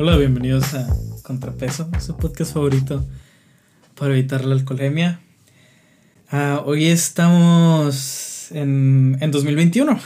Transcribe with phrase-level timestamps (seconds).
[0.00, 0.86] Hola, bienvenidos a
[1.24, 3.04] Contrapeso, su podcast favorito
[3.96, 5.18] para evitar la alcoholemia.
[6.30, 9.98] Ah, hoy estamos en, en 2021.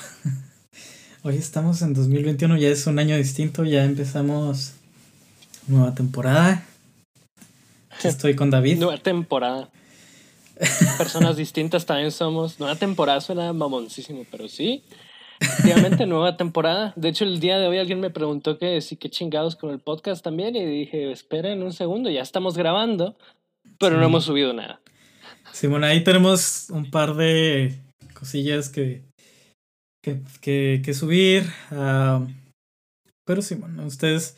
[1.25, 4.73] hoy estamos en 2021, ya es un año distinto, ya empezamos
[5.67, 6.65] nueva temporada.
[8.03, 8.79] estoy con David.
[8.79, 9.69] Nueva temporada.
[10.97, 12.59] Personas distintas también somos.
[12.59, 14.85] Nueva temporada suena mamoncísimo, pero sí.
[15.43, 16.93] Efectivamente, nueva temporada.
[16.97, 19.81] De hecho, el día de hoy alguien me preguntó que sí, qué chingados con el
[19.81, 20.55] podcast también.
[20.55, 23.17] Y dije, esperen un segundo, ya estamos grabando,
[23.79, 24.81] pero no hemos subido nada.
[25.53, 27.75] Simón, ahí tenemos un par de
[28.15, 29.03] cosillas que,
[30.03, 31.45] que, que, subir.
[31.71, 32.27] Uh,
[33.27, 34.37] pero Simón, ustedes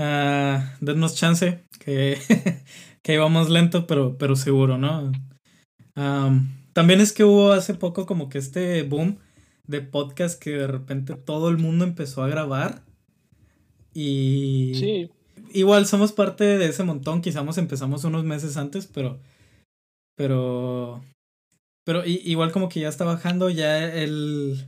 [0.00, 2.18] uh, dennos chance, que,
[3.04, 5.12] que íbamos lento, pero, pero seguro, ¿no?
[6.74, 9.18] también es que hubo hace poco como que este boom
[9.66, 12.82] de podcast que de repente todo el mundo empezó a grabar.
[13.94, 14.72] Y.
[14.74, 15.10] Sí.
[15.52, 17.22] Igual somos parte de ese montón.
[17.22, 19.20] Quizás empezamos unos meses antes, pero.
[20.16, 21.02] Pero.
[21.84, 24.66] Pero igual como que ya está bajando, ya el.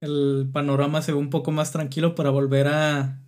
[0.00, 3.20] El panorama se ve un poco más tranquilo para volver a.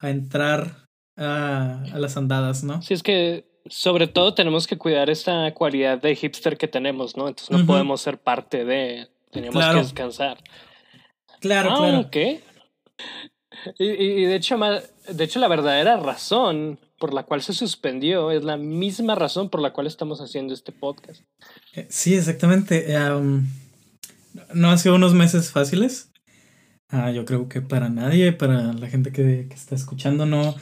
[0.00, 0.86] a entrar
[1.16, 2.80] a, a las andadas, ¿no?
[2.80, 7.28] Sí, es que sobre todo tenemos que cuidar esta cualidad de hipster que tenemos, ¿no?
[7.28, 10.38] Entonces no podemos ser parte de, Teníamos que descansar.
[11.40, 12.10] Claro, claro.
[12.10, 12.42] ¿qué?
[13.78, 18.44] Y, y, de, hecho, de hecho, la verdadera razón por la cual se suspendió es
[18.44, 21.22] la misma razón por la cual estamos haciendo este podcast.
[21.74, 22.86] Eh, sí, exactamente.
[24.52, 26.10] no han sido unos meses fáciles.
[26.90, 30.54] Ah, yo creo que para nadie, para la gente que, que está escuchando, no,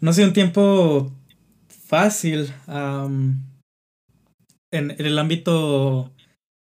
[0.00, 1.10] no ha sido un tiempo
[1.68, 3.42] fácil en,
[4.70, 6.13] en, el ámbito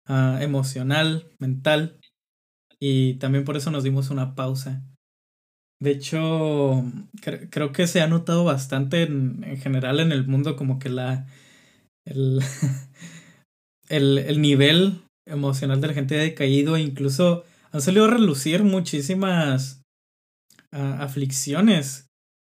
[0.07, 1.99] Ah, emocional, mental.
[2.81, 4.83] Y también por eso nos dimos una pausa.
[5.81, 6.85] De hecho,
[7.51, 11.27] creo que se ha notado bastante en, en, general en el mundo como que la...
[12.05, 12.41] El,
[13.89, 18.65] el, el nivel emocional de la gente ha decaído e incluso han salido a relucir
[18.65, 19.83] muchísimas
[20.73, 22.09] ah, aflicciones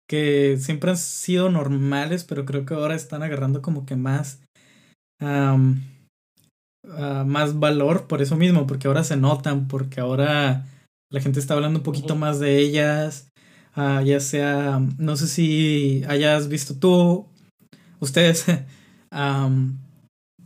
[0.09, 4.43] que siempre han sido normales, pero creo que ahora están agarrando como que más
[6.89, 10.67] Ah, más valor por eso mismo, porque ahora se notan, porque ahora
[11.11, 13.29] la gente está hablando un poquito más de ellas,
[13.77, 17.27] uh, ya sea, no sé si hayas visto tú,
[17.99, 18.47] ustedes,
[19.13, 19.79] um,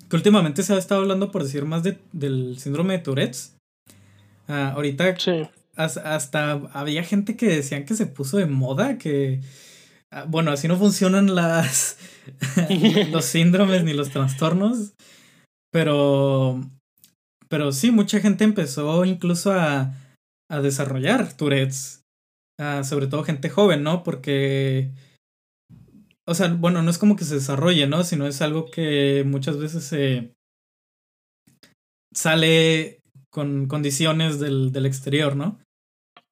[0.08, 3.56] que últimamente se ha estado hablando, por decir más, de, del síndrome de Tourette's.
[4.48, 5.16] Uh, ahorita
[5.76, 9.40] hasta había gente que decían que se puso de moda, que,
[10.28, 11.96] bueno, así no funcionan las
[13.10, 14.92] los síndromes ni los trastornos.
[15.74, 16.60] Pero,
[17.48, 19.92] pero sí, mucha gente empezó incluso a,
[20.48, 22.04] a desarrollar Tourette's.
[22.84, 24.04] sobre todo gente joven, ¿no?
[24.04, 24.92] Porque,
[26.28, 28.04] o sea, bueno, no es como que se desarrolle, ¿no?
[28.04, 30.32] Sino es algo que muchas veces se
[32.14, 35.58] sale con condiciones del, del exterior, ¿no?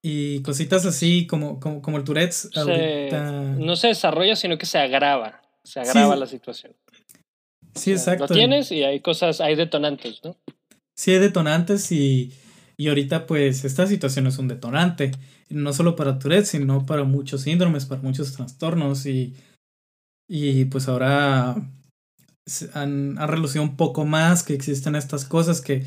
[0.04, 2.48] Y cositas así como, como, como el Tourette's.
[2.54, 5.42] No se desarrolla, sino que se agrava.
[5.64, 6.74] Se agrava la situación.
[7.74, 8.26] Sí, exacto.
[8.28, 10.36] Lo tienes y hay cosas, hay detonantes, ¿no?
[10.96, 12.32] Sí, hay detonantes y,
[12.76, 15.12] y ahorita pues esta situación es un detonante.
[15.48, 19.34] No solo para Tourette, sino para muchos síndromes, para muchos trastornos y,
[20.28, 21.56] y pues ahora
[22.74, 25.84] han, han relucido un poco más que existen estas cosas que,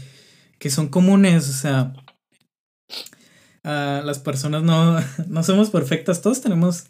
[0.59, 1.93] que son comunes, o sea,
[3.63, 6.85] las personas no, no somos perfectas, todos tenemos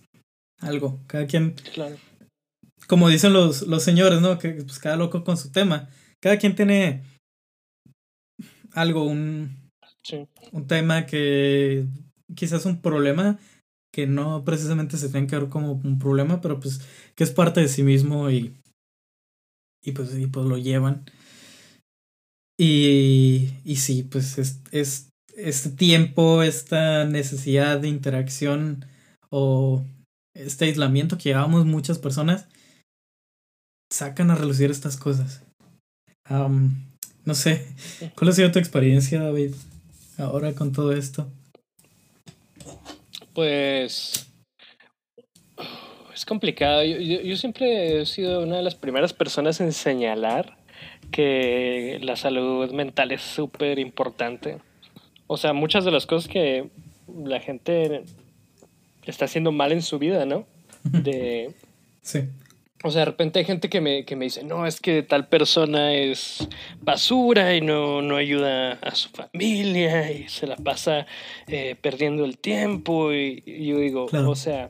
[0.60, 1.96] algo, cada quien claro
[2.88, 4.38] como dicen los, los señores, ¿no?
[4.38, 5.90] Que pues cada loco con su tema.
[6.22, 7.04] Cada quien tiene
[8.74, 9.70] algo, un,
[10.52, 11.88] un tema que
[12.36, 13.40] quizás un problema
[13.94, 16.82] que no precisamente se tiene que ver como un problema, pero pues
[17.16, 18.54] que es parte de sí mismo y,
[19.82, 21.06] y pues, y pues lo llevan.
[22.58, 28.86] Y, y sí, pues es, es este tiempo, esta necesidad de interacción
[29.30, 29.86] o
[30.34, 32.48] este aislamiento que llevamos muchas personas,
[33.90, 35.44] sacan a relucir estas cosas.
[36.30, 37.66] no sé,
[38.16, 39.54] ¿cuál ha sido tu experiencia, David,
[40.18, 41.28] ahora con todo esto?
[43.34, 44.30] Pues
[46.14, 46.84] es complicado.
[46.84, 50.58] Yo, yo, siempre he sido una de las primeras personas en señalar
[51.12, 54.58] que la salud mental es súper importante.
[55.28, 56.70] O sea, muchas de las cosas que
[57.08, 58.04] la gente
[59.06, 60.46] está haciendo mal en su vida, ¿no?
[60.84, 61.54] De,
[62.02, 62.30] sí.
[62.84, 65.28] O sea, de repente hay gente que me, que me dice, no, es que tal
[65.28, 66.48] persona es
[66.82, 71.08] basura y no, no ayuda a su familia y se la pasa
[71.48, 73.14] eh, perdiendo el tiempo.
[73.14, 74.70] Y, yo digo, o sea,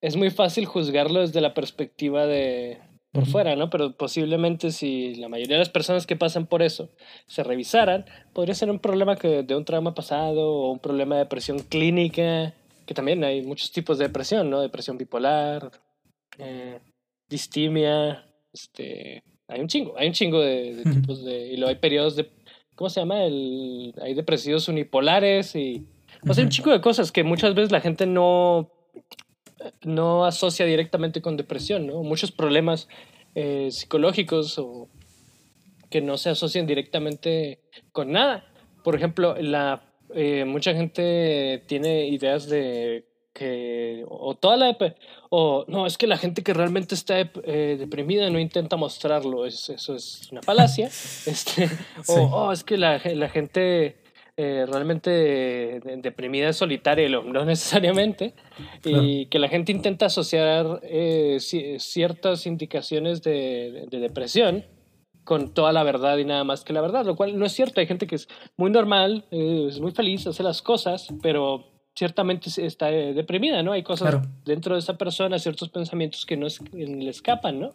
[0.00, 2.78] es muy fácil juzgarlo desde la perspectiva de
[3.12, 3.70] por fuera, ¿no?
[3.70, 6.90] Pero posiblemente si la mayoría de las personas que pasan por eso
[7.26, 11.22] se revisaran, podría ser un problema que, de un trauma pasado o un problema de
[11.22, 12.54] depresión clínica,
[12.86, 14.60] que también hay muchos tipos de depresión, ¿no?
[14.60, 15.72] Depresión bipolar,
[16.38, 16.80] eh,
[17.28, 22.16] distimia, este, hay un chingo, hay un chingo de, tipos de, y luego hay periodos
[22.16, 22.30] de,
[22.74, 23.24] ¿cómo se llama?
[23.24, 25.86] El, hay depresivos unipolares y,
[26.28, 28.70] o sea, hay un chingo de cosas que muchas veces la gente no,
[29.82, 32.02] no asocia directamente con depresión, ¿no?
[32.02, 32.88] Muchos problemas
[33.34, 34.88] eh, psicológicos o
[35.90, 37.60] que no se asocian directamente
[37.92, 38.44] con nada.
[38.84, 39.82] Por ejemplo, la,
[40.14, 44.76] eh, mucha gente tiene ideas de que o toda la
[45.30, 49.68] o no es que la gente que realmente está eh, deprimida no intenta mostrarlo es,
[49.68, 50.86] eso es una falacia
[51.26, 51.68] este
[52.08, 53.98] o oh, es que la, la gente
[54.36, 58.34] eh, realmente deprimida es solitaria no necesariamente
[58.84, 61.38] y que la gente intenta asociar eh,
[61.78, 64.64] ciertas indicaciones de, de depresión
[65.24, 67.80] con toda la verdad y nada más que la verdad, lo cual no es cierto.
[67.80, 72.90] Hay gente que es muy normal, es muy feliz, hace las cosas, pero ciertamente está
[72.90, 73.72] eh, deprimida, ¿no?
[73.72, 77.74] Hay cosas dentro de esa persona, ciertos pensamientos que no le escapan, ¿no?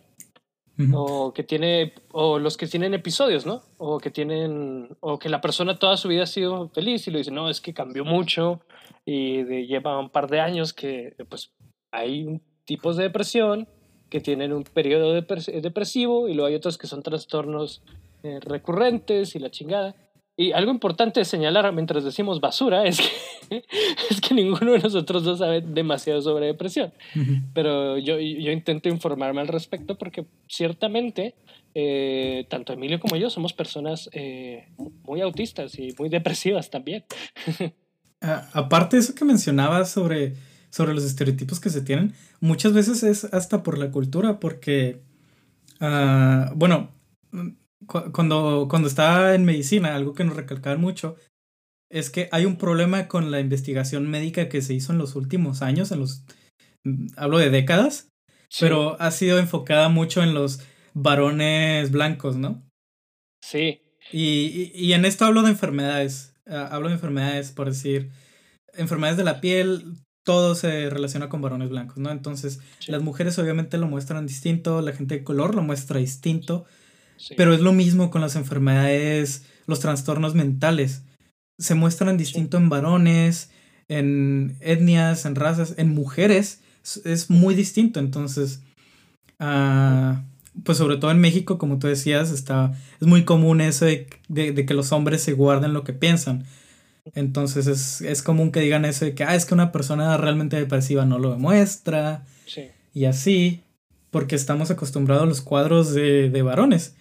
[0.93, 3.61] O que tiene, o los que tienen episodios, ¿no?
[3.77, 7.17] O que tienen, o que la persona toda su vida ha sido feliz y lo
[7.17, 8.59] dice, no, es que cambió mucho
[9.05, 11.53] y lleva un par de años que, pues,
[11.91, 13.69] hay tipos de depresión
[14.09, 17.81] que tienen un periodo depresivo y luego hay otros que son trastornos
[18.23, 19.95] eh, recurrentes y la chingada.
[20.37, 23.63] Y algo importante de señalar mientras decimos basura es que,
[24.09, 26.93] es que ninguno de nosotros dos sabe demasiado sobre depresión.
[27.53, 31.35] Pero yo, yo intento informarme al respecto porque ciertamente
[31.77, 34.69] eh, tanto Emilio como yo somos personas eh,
[35.03, 37.03] muy autistas y muy depresivas también.
[38.53, 40.35] aparte de eso que mencionabas sobre,
[40.69, 45.01] sobre los estereotipos que se tienen, muchas veces es hasta por la cultura, porque,
[45.81, 46.91] uh, bueno,
[47.87, 51.15] cuando, cuando estaba en medicina, algo que nos recalcaban mucho,
[51.89, 55.61] es que hay un problema con la investigación médica que se hizo en los últimos
[55.61, 56.25] años, en los,
[56.83, 58.09] mm, hablo de décadas,
[58.59, 60.61] pero ha sido enfocada mucho en los
[60.93, 62.63] varones blancos, ¿no?
[63.41, 63.81] Sí.
[64.11, 68.11] Y, y, en esto hablo de enfermedades, ah, hablo de enfermedades, por decir,
[68.73, 72.11] enfermedades de la piel, todo se relaciona con varones blancos, ¿no?
[72.11, 76.65] Entonces, las mujeres obviamente lo muestran distinto, la gente de color lo muestra distinto,
[77.37, 81.03] pero es lo mismo con las enfermedades, los trastornos mentales.
[81.57, 83.49] Se muestran distinto en varones,
[83.87, 86.61] en etnias, en razas, en mujeres.
[87.03, 87.99] Es muy distinto.
[87.99, 88.61] Entonces,
[89.39, 90.15] uh,
[90.63, 94.65] pues sobre todo en México, como tú decías, está, es muy común eso de, de,
[94.65, 96.45] que los hombres se guarden lo que piensan.
[97.13, 100.57] Entonces es, es, común que digan eso de que, ah, es que una persona realmente
[100.57, 102.25] depresiva no lo demuestra.
[102.93, 103.61] Y así,
[104.09, 106.95] porque estamos acostumbrados a los cuadros de, de varones.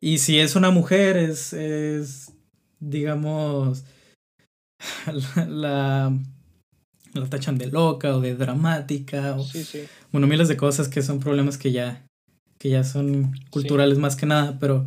[0.00, 2.32] Y si es una mujer, es, es
[2.80, 3.84] digamos,
[5.46, 6.12] la,
[7.14, 9.36] la, tachan de loca o de dramática.
[9.36, 9.46] O,
[10.12, 12.06] Bueno, miles de cosas que son problemas que ya,
[12.58, 14.86] que ya son culturales más que nada, pero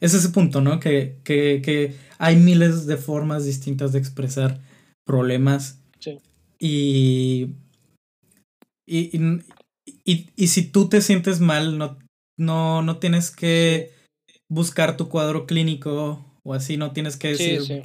[0.00, 0.80] es ese punto, ¿no?
[0.80, 4.60] Que, que, que hay miles de formas distintas de expresar
[5.04, 5.78] problemas.
[6.58, 7.54] Y,
[8.86, 9.18] y,
[10.04, 11.98] y, y, si tú te sientes mal, no,
[12.36, 13.92] no, no tienes que
[14.50, 17.84] buscar tu cuadro clínico o así, no tienes que decir,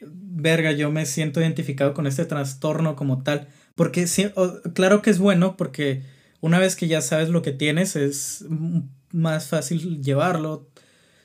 [0.00, 3.48] verga, yo me siento identificado con este trastorno como tal.
[3.74, 4.26] Porque sí,
[4.74, 6.02] claro que es bueno porque
[6.40, 8.44] una vez que ya sabes lo que tienes es
[9.12, 10.68] más fácil llevarlo,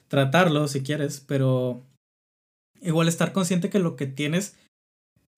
[0.07, 1.84] tratarlo si quieres, pero
[2.81, 4.55] igual estar consciente que lo que tienes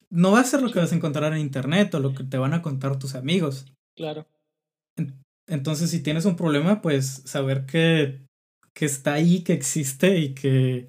[0.09, 2.37] no va a ser lo que vas a encontrar en internet o lo que te
[2.37, 3.65] van a contar tus amigos.
[3.95, 4.27] Claro.
[5.47, 8.21] Entonces, si tienes un problema, pues saber que
[8.73, 10.87] que está ahí, que existe y que,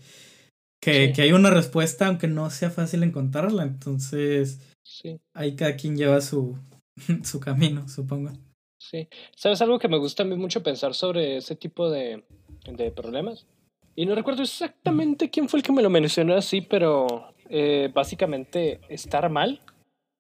[0.80, 3.62] que, que hay una respuesta, aunque no sea fácil encontrarla.
[3.62, 5.20] Entonces, sí.
[5.34, 6.58] ahí cada quien lleva su,
[7.24, 8.32] su camino, supongo.
[8.78, 9.08] Sí.
[9.36, 12.24] ¿Sabes algo que me gusta a mí mucho pensar sobre ese tipo de,
[12.64, 13.46] de problemas?
[13.94, 18.80] Y no recuerdo exactamente quién fue el que me lo mencionó así, pero eh, básicamente
[18.88, 19.60] estar mal,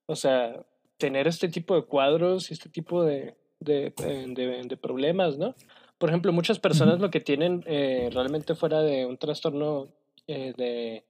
[0.06, 0.66] o sea,
[0.98, 5.54] tener este tipo de cuadros y este tipo de, de, de, de problemas, ¿no?
[6.00, 9.88] Por ejemplo, muchas personas lo que tienen eh, realmente fuera de un trastorno
[10.26, 11.04] eh, de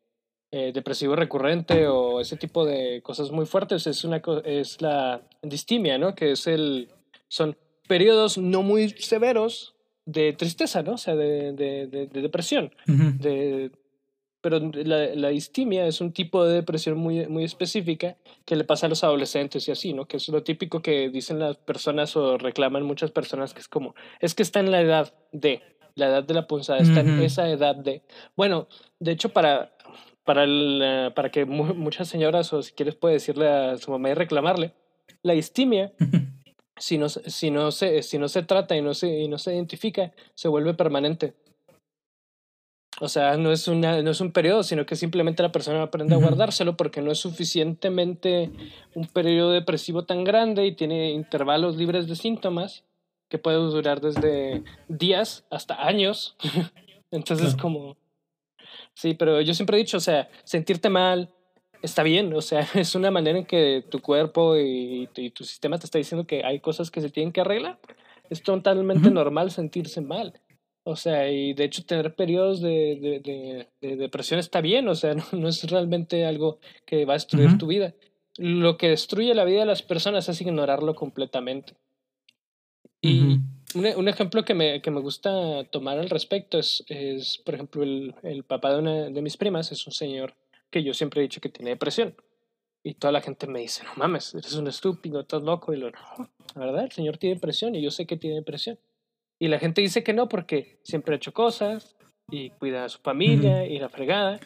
[0.50, 5.96] eh, depresivo recurrente o ese tipo de cosas muy fuertes es una es la distimia,
[5.96, 6.16] ¿no?
[6.16, 6.88] Que es el
[7.28, 7.56] son
[7.86, 10.94] periodos no muy severos de tristeza, ¿no?
[10.94, 13.70] O sea, de, de, de, depresión, de
[14.40, 18.86] pero la, la distimia es un tipo de depresión muy, muy específica que le pasa
[18.86, 20.06] a los adolescentes y así, ¿no?
[20.06, 23.94] Que es lo típico que dicen las personas o reclaman muchas personas, que es como,
[24.20, 25.62] es que está en la edad de,
[25.94, 28.02] la edad de la punzada, está en esa edad de.
[28.36, 28.68] Bueno,
[28.98, 29.72] de hecho, para,
[30.24, 34.14] para, el, para que muchas señoras, o si quieres, puede decirle a su mamá y
[34.14, 34.72] reclamarle,
[35.22, 35.92] la distimia.
[36.78, 39.54] si no, si, no se, si no se trata y no se, y no se
[39.54, 41.34] identifica, se vuelve permanente.
[43.00, 46.14] O sea, no es, una, no es un periodo, sino que simplemente la persona aprende
[46.14, 48.50] a guardárselo porque no es suficientemente
[48.94, 52.84] un periodo depresivo tan grande y tiene intervalos libres de síntomas
[53.30, 56.36] que puede durar desde días hasta años.
[57.10, 57.96] Entonces, como...
[58.92, 61.30] Sí, pero yo siempre he dicho, o sea, sentirte mal
[61.82, 65.86] está bien, o sea, es una manera en que tu cuerpo y, tu sistema te
[65.86, 67.78] está diciendo que hay cosas que se tienen que arreglar.
[68.28, 70.38] Es totalmente normal sentirse mal.
[70.90, 75.14] O sea, y de hecho tener periodos de, de, de, depresión está bien, o sea,
[75.32, 77.94] no, es realmente algo que va a destruir tu vida.
[78.36, 81.74] Lo que destruye la vida de las personas es ignorarlo completamente.
[83.00, 87.54] Y un, un, ejemplo que me, que me gusta tomar al respecto es, es por
[87.54, 90.34] ejemplo, el, el papá de una de mis primas es un señor
[90.70, 92.16] que yo siempre he dicho que tiene depresión.
[92.82, 95.72] Y toda la gente me dice, no mames, eres un estúpido, estás loco.
[95.72, 98.78] Y lo, no, la verdad, el señor tiene depresión y yo sé que tiene depresión.
[99.40, 101.96] Y la gente dice que no porque siempre ha hecho cosas
[102.30, 104.38] y cuida a su familia y la fregada.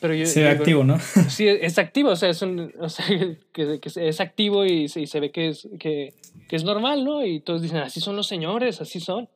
[0.00, 0.98] Pero yo, sí, activo, ¿no?
[1.30, 3.06] Sí, es activo, o sea, es, un, o sea
[3.52, 6.14] que, que, es activo y, y, se ve que es, que,
[6.48, 7.24] que es normal, ¿no?
[7.24, 9.28] Y todos dicen, así son los señores, así son.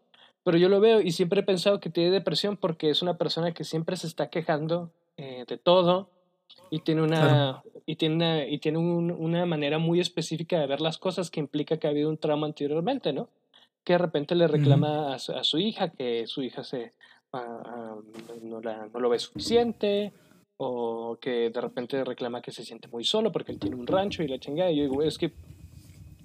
[0.42, 3.52] Pero yo lo veo y siempre he pensado que tiene depresión porque es una persona
[3.52, 6.10] que siempre se está quejando eh, de todo
[6.70, 10.80] y tiene una, y tiene, una, y tiene un, una manera muy específica de ver
[10.80, 13.28] las cosas que implica que ha habido un trauma anteriormente, ¿no?
[13.86, 16.92] Que de repente le reclama a, su, hija que su hija se,
[17.32, 17.96] ah, ah,
[18.42, 20.12] no, la, no, lo ve suficiente,
[20.56, 24.24] o que de repente reclama que se siente muy solo porque él tiene un rancho
[24.24, 24.72] y la chingada.
[24.72, 25.30] Y yo digo, es que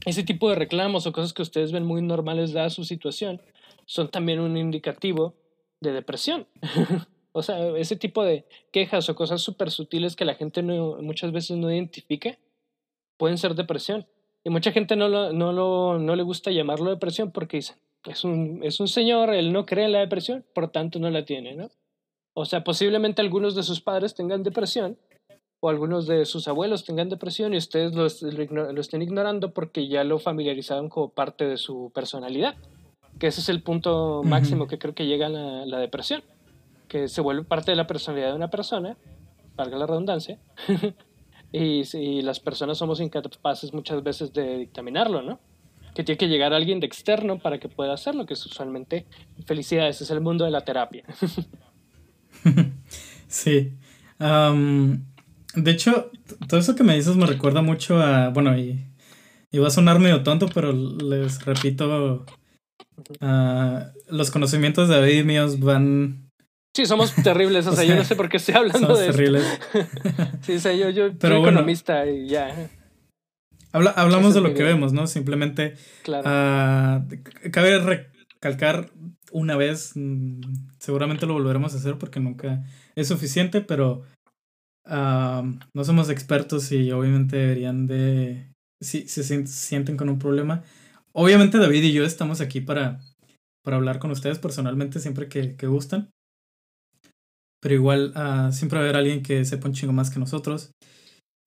[0.07, 3.39] ese tipo de reclamos o cosas que ustedes ven muy normales dada su situación
[3.85, 5.35] son también un indicativo
[5.81, 6.47] de depresión.
[7.31, 11.31] o sea, ese tipo de quejas o cosas súper sutiles que la gente no, muchas
[11.31, 12.39] veces no identifica
[13.17, 14.07] pueden ser depresión.
[14.43, 18.23] Y mucha gente no, lo, no, lo, no le gusta llamarlo depresión porque dicen, es
[18.23, 21.55] un, es un señor, él no cree en la depresión, por tanto no la tiene,
[21.55, 21.69] ¿no?
[22.33, 24.97] O sea, posiblemente algunos de sus padres tengan depresión
[25.59, 30.03] o algunos de sus abuelos tengan depresión y ustedes lo, lo estén ignorando porque ya
[30.03, 32.55] lo familiarizaron como parte de su personalidad.
[33.19, 36.23] Que ese es el punto máximo que creo que llega a la, la depresión.
[36.87, 38.97] Que se vuelve parte de la personalidad de una persona,
[39.55, 40.39] valga la redundancia,
[41.51, 45.39] y, y, las personas somos incapaces muchas veces de dictaminarlo, ¿no?
[45.93, 49.05] Que tiene que llegar alguien de externo para que pueda hacerlo, que es usualmente
[49.45, 51.03] felicidades, es el mundo de la terapia.
[53.27, 53.73] sí.
[54.19, 56.11] de hecho,
[56.47, 58.85] todo eso que me dices me recuerda mucho a, bueno, y,
[59.51, 62.25] y va a sonar medio tonto, pero les repito,
[64.07, 66.30] los conocimientos de David míos van
[66.73, 69.59] Sí, somos terribles, o sea, yo no sé por qué estoy hablando de terribles.
[70.41, 72.69] sí, o sea, yo, yo soy economista y ya.
[73.73, 75.05] hablamos de lo que vemos, ¿no?
[75.07, 76.23] Simplemente claro.
[76.25, 77.05] Ah,
[77.51, 78.89] cabe recalcar
[79.33, 80.39] una vez, mm,
[80.79, 82.63] seguramente lo volveremos a hacer porque nunca
[82.95, 84.03] es suficiente, pero
[84.85, 85.43] ah,
[85.75, 88.49] no somos expertos y obviamente deberían de,
[88.79, 90.63] si, se sienten con un problema,
[91.11, 93.01] obviamente David y yo estamos aquí para,
[93.61, 96.09] para hablar con ustedes personalmente siempre que, que gustan.
[97.61, 100.71] Pero igual uh, siempre va a haber alguien que sepa un chingo más que nosotros.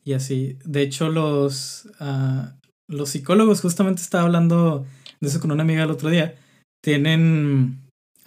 [0.04, 0.58] Y así.
[0.64, 2.46] De hecho, los, uh,
[2.88, 4.86] los psicólogos, justamente estaba hablando
[5.20, 6.36] de eso con una amiga el otro día,
[6.82, 7.80] tienen...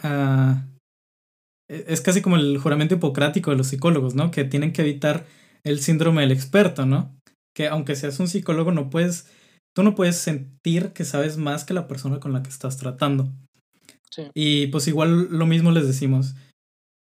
[0.03, 0.55] Uh,
[1.69, 4.31] es casi como el juramento hipocrático de los psicólogos, ¿no?
[4.31, 5.25] Que tienen que evitar
[5.63, 7.15] el síndrome del experto, ¿no?
[7.55, 9.29] Que aunque seas un psicólogo, no puedes...
[9.75, 13.31] Tú no puedes sentir que sabes más que la persona con la que estás tratando.
[14.09, 14.23] Sí.
[14.33, 16.33] Y pues igual lo mismo les decimos.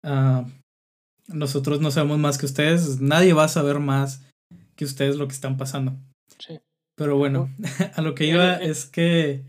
[0.06, 0.44] Uh,
[1.32, 4.26] nosotros no sabemos más que ustedes, nadie va a saber más
[4.76, 5.96] que ustedes lo que están pasando.
[6.38, 6.60] Sí.
[6.96, 7.50] Pero bueno,
[7.94, 9.44] a lo que iba es que...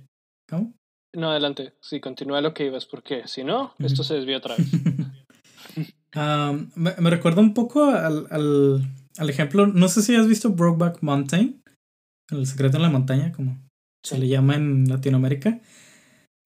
[0.49, 0.73] ¿Cómo?
[1.13, 1.73] No, adelante.
[1.81, 4.67] Sí, continúa lo que ibas, porque si no, esto se desvía otra vez.
[6.75, 8.81] me, me, recuerda un poco al, al,
[9.17, 11.61] al, ejemplo, no sé si has visto Brokeback Mountain,
[12.29, 13.59] El secreto en la montaña, como
[14.03, 15.59] se le llama en Latinoamérica.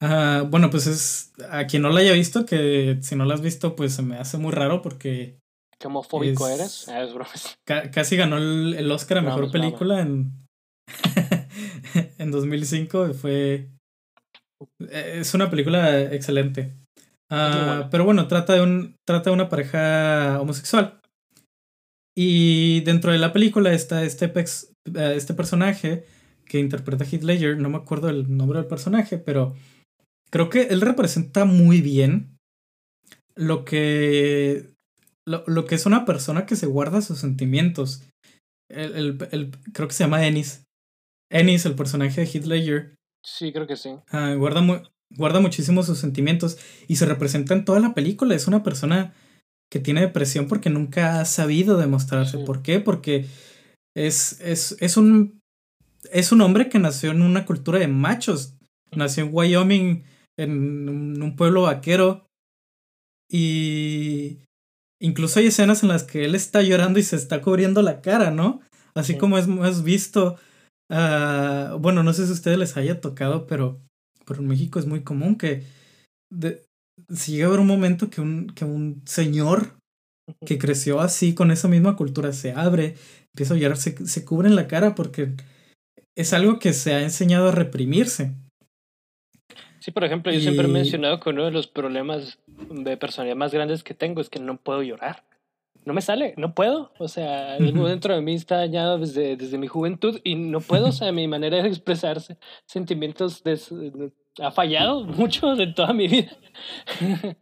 [0.05, 1.33] Uh, bueno, pues es.
[1.49, 4.17] A quien no la haya visto, que si no la has visto, pues se me
[4.17, 5.39] hace muy raro porque.
[5.79, 6.87] ¿Qué homofóbico eres?
[6.87, 10.31] Ah, es ca casi ganó el, el Oscar a mejor película en.
[12.17, 13.13] en 2005.
[13.13, 13.69] Fue.
[14.89, 16.73] Es una película excelente.
[17.31, 21.01] Ah, pero bueno, trata de, un, trata de una pareja homosexual.
[22.15, 26.05] Y dentro de la película está este, eh, este personaje
[26.45, 29.55] que interpreta Heath Ledger, no me acuerdo el nombre del personaje, pero
[30.35, 32.37] creo que él representa muy bien
[33.35, 34.73] lo que,
[35.25, 38.03] lo, que es una persona que se guarda sus sentimientos.
[38.69, 40.65] El, el, creo que se llama Ennis.
[41.31, 42.95] Ennis, el personaje de Heath Ledger.
[43.23, 43.91] Sí, creo que sí.
[44.09, 46.57] Ah, guarda, guarda muchísimo sus sentimientos
[46.89, 48.35] y se representa en toda la película.
[48.35, 49.13] Es una persona
[49.71, 52.39] que tiene depresión porque nunca ha sabido demostrarse.
[52.39, 52.81] ¿Por qué?
[52.81, 53.25] Porque
[53.95, 55.39] es, es, es, un,
[56.11, 58.57] es un hombre que nació en una cultura de machos.
[58.91, 60.03] Nació en Wyoming,
[60.37, 62.27] en un pueblo vaquero.
[63.29, 64.39] Y
[65.01, 68.31] incluso hay escenas en las que él está llorando y se está cubriendo la cara,
[68.31, 68.61] ¿no?
[68.93, 70.37] Así como hemos visto.
[70.89, 73.81] Uh, bueno, no sé si a ustedes les haya tocado, pero,
[74.25, 75.63] pero en México es muy común que
[76.31, 76.63] de,
[77.13, 79.77] si llega a haber un momento que un, que un señor
[80.45, 82.95] que creció así con esa misma cultura se abre,
[83.33, 85.33] empieza a llorar, se, se cubre en la cara porque
[86.15, 88.33] es algo que se ha enseñado a reprimirse.
[89.85, 93.53] Sí, por ejemplo, yo siempre he mencionado que uno de los problemas de personalidad más
[93.53, 95.23] grandes que tengo es que no puedo llorar.
[95.85, 96.91] No me sale, no puedo.
[96.97, 100.87] O sea, algo dentro de mí está dañado desde, desde mi juventud y no puedo.
[100.87, 103.43] O sea, mi manera de expresarse sentimientos
[104.41, 106.35] ha fallado mucho de toda mi vida.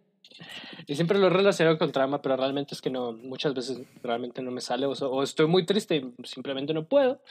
[0.86, 4.42] y siempre lo he relacionado con trauma, pero realmente es que no, muchas veces realmente
[4.42, 4.86] no me sale.
[4.86, 7.22] O, o estoy muy triste y simplemente no puedo.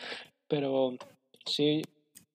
[0.49, 0.97] Pero
[1.45, 1.83] sí,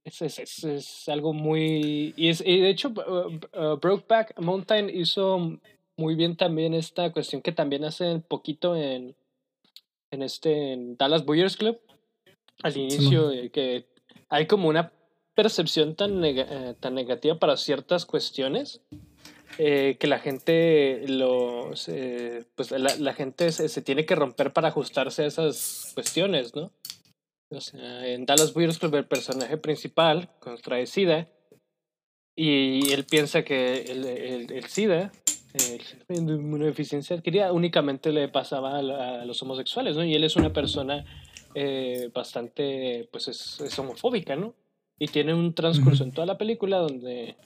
[0.07, 2.13] es, es, es, algo muy...
[2.15, 5.59] Y, es, y de hecho, uh, uh, Brokeback Mountain hizo
[5.97, 9.15] muy bien también esta cuestión que también hace un poquito en,
[10.11, 11.79] en, este, en Dallas Buyers Club.
[12.63, 13.85] Al inicio, que
[14.29, 14.91] hay como una
[15.35, 18.81] percepción tan, eh, tan negativa para ciertas cuestiones
[19.59, 21.71] eh, que la gente lo
[22.55, 26.71] pues la, la gente se, se, tiene que romper para ajustarse a esas cuestiones, ¿no?
[27.49, 31.29] O sea, en Dallas Buyers Club el personaje principal contrae SIDA
[32.35, 35.11] y él piensa que el, el, el SIDA,
[36.09, 40.03] una deficiencia adquirida, únicamente le pasaba a, los homosexuales, ¿no?
[40.03, 41.05] Y él es una persona
[41.55, 44.53] eh, bastante, pues es, es, homofóbica, ¿no?
[44.99, 47.37] Y tiene un transcurso en toda la película donde,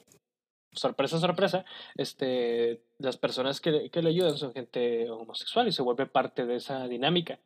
[0.74, 1.64] sorpresa, sorpresa,
[1.96, 6.56] este, las personas que, que le ayudan son gente homosexual y se vuelve parte de
[6.56, 7.40] esa dinámica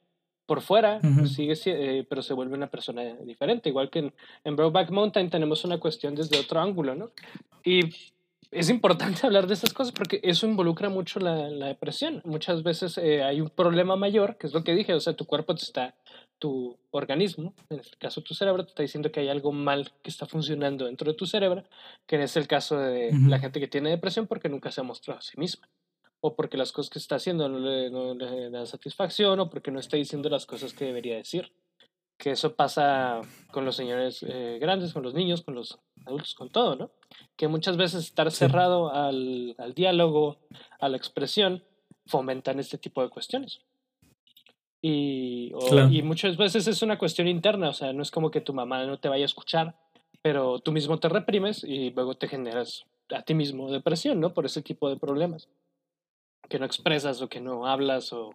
[0.45, 3.69] por fuera, sigue, eh, pero se vuelve una persona diferente.
[3.69, 7.11] Igual que en, en Brokeback Mountain tenemos una cuestión desde otro ángulo, ¿no?
[7.63, 7.81] Y
[8.51, 12.21] es importante hablar de esas cosas porque eso involucra mucho la, la depresión.
[12.25, 15.25] Muchas veces eh, hay un problema mayor, que es lo que dije, o sea, tu
[15.25, 15.95] cuerpo te está,
[16.37, 20.09] tu organismo, en este caso tu cerebro, te está diciendo que hay algo mal que
[20.09, 21.63] está funcionando dentro de tu cerebro,
[22.05, 25.19] que es el caso de la gente que tiene depresión porque nunca se ha mostrado
[25.19, 25.67] a sí misma
[26.25, 29.69] o porque las cosas que está haciendo no le, no le da satisfacción, o porque
[29.69, 31.53] no está diciendo las cosas que debería decir.
[32.17, 36.49] Que eso pasa con los señores eh, grandes, con los niños, con los adultos, con
[36.49, 36.89] todo, ¿no?
[37.35, 40.39] Que muchas veces estar cerrado al, al diálogo,
[40.79, 41.63] a la expresión,
[42.07, 43.59] fomentan este tipo de cuestiones.
[44.81, 45.51] Y,
[45.91, 48.83] y muchas veces es una cuestión interna, o sea, no es como que tu mamá
[48.85, 49.75] no te vaya a escuchar,
[50.23, 54.33] pero tú mismo te reprimes y luego te generas a ti mismo depresión, ¿no?
[54.33, 55.49] Por ese tipo de problemas
[56.49, 58.31] que no expresas o que no hablas o...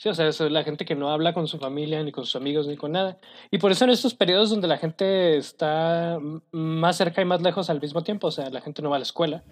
[0.00, 2.36] Sí, o sea, es la gente que no habla con su familia, ni con sus
[2.36, 3.18] amigos, ni con nada.
[3.50, 6.18] Y por eso en estos periodos donde la gente está
[6.52, 9.00] más cerca y más lejos al mismo tiempo, o sea, la gente no va a
[9.00, 9.42] la escuela,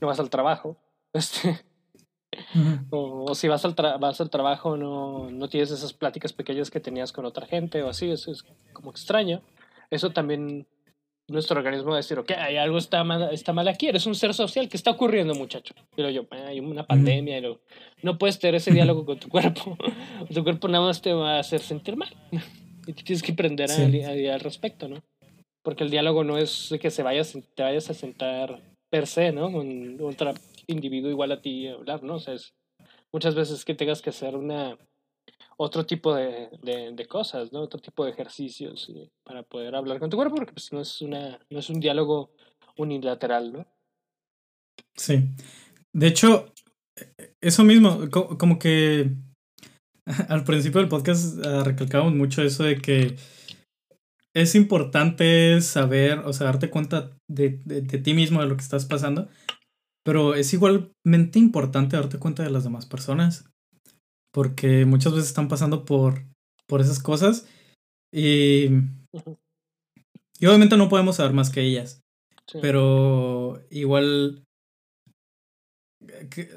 [0.00, 0.76] no vas al trabajo,
[1.12, 1.64] este,
[2.90, 7.12] o, si vas al, vas al trabajo no, no tienes esas pláticas pequeñas que tenías
[7.12, 9.42] con otra gente o así, eso es como extraño.
[9.90, 10.66] Eso también
[11.28, 14.14] nuestro organismo va a decir, ok, hay algo está mal, está mal aquí, eres un
[14.14, 15.74] ser social, ¿qué está ocurriendo, muchacho?
[15.94, 17.58] Pero yo, hay una pandemia, y
[18.02, 19.76] no puedes tener ese diálogo con tu cuerpo,
[20.34, 22.14] tu cuerpo nada más te va a hacer sentir mal,
[22.86, 25.02] y tienes que aprender a, al respecto, ¿no?
[25.62, 29.52] Porque el diálogo no es que se vayas, te vayas a sentar per se, ¿no?
[29.52, 30.34] Con otro
[30.66, 32.16] individuo igual a ti a hablar, ¿no?
[32.16, 32.52] O sea, es
[33.12, 34.76] muchas veces que tengas que hacer una
[35.56, 37.60] otro tipo de, de, cosas, ¿no?
[37.60, 38.90] Otro tipo de ejercicios
[39.24, 42.30] para poder hablar con tu cuerpo, porque pues, no, es una, no es un diálogo
[42.76, 43.66] unilateral, ¿no?
[44.96, 45.22] Sí.
[45.92, 46.52] De hecho,
[47.40, 49.10] eso mismo, como que
[50.28, 53.16] al principio del podcast uh, recalcábamos mucho eso de que
[54.34, 58.86] es importante saber, o sea, darte cuenta de, de, ti mismo, de lo que estás
[58.86, 59.28] pasando,
[60.04, 63.51] pero es igualmente importante darte cuenta de las demás personas
[64.32, 66.24] porque muchas veces están pasando por,
[66.66, 67.46] por esas cosas
[68.12, 68.66] y,
[70.38, 72.00] y obviamente no podemos saber más que ellas,
[72.60, 74.44] pero igual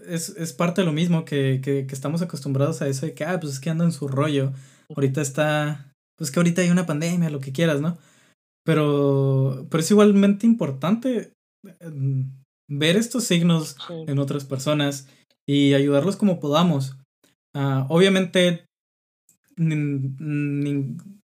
[0.08, 3.26] es, es, parte de lo mismo, que, que, que, estamos acostumbrados a eso de que,
[3.26, 4.54] ah, pues es que anda en su rollo.
[4.96, 7.98] Ahorita está, pues que ahorita hay una pandemia, lo que quieras, ¿no?
[8.64, 11.34] Pero, pero es igualmente importante
[11.80, 12.32] em,
[12.68, 15.08] ver estos signos en otras personas
[15.48, 16.98] y ayudarlos como podamos.
[17.56, 18.66] Uh, obviamente,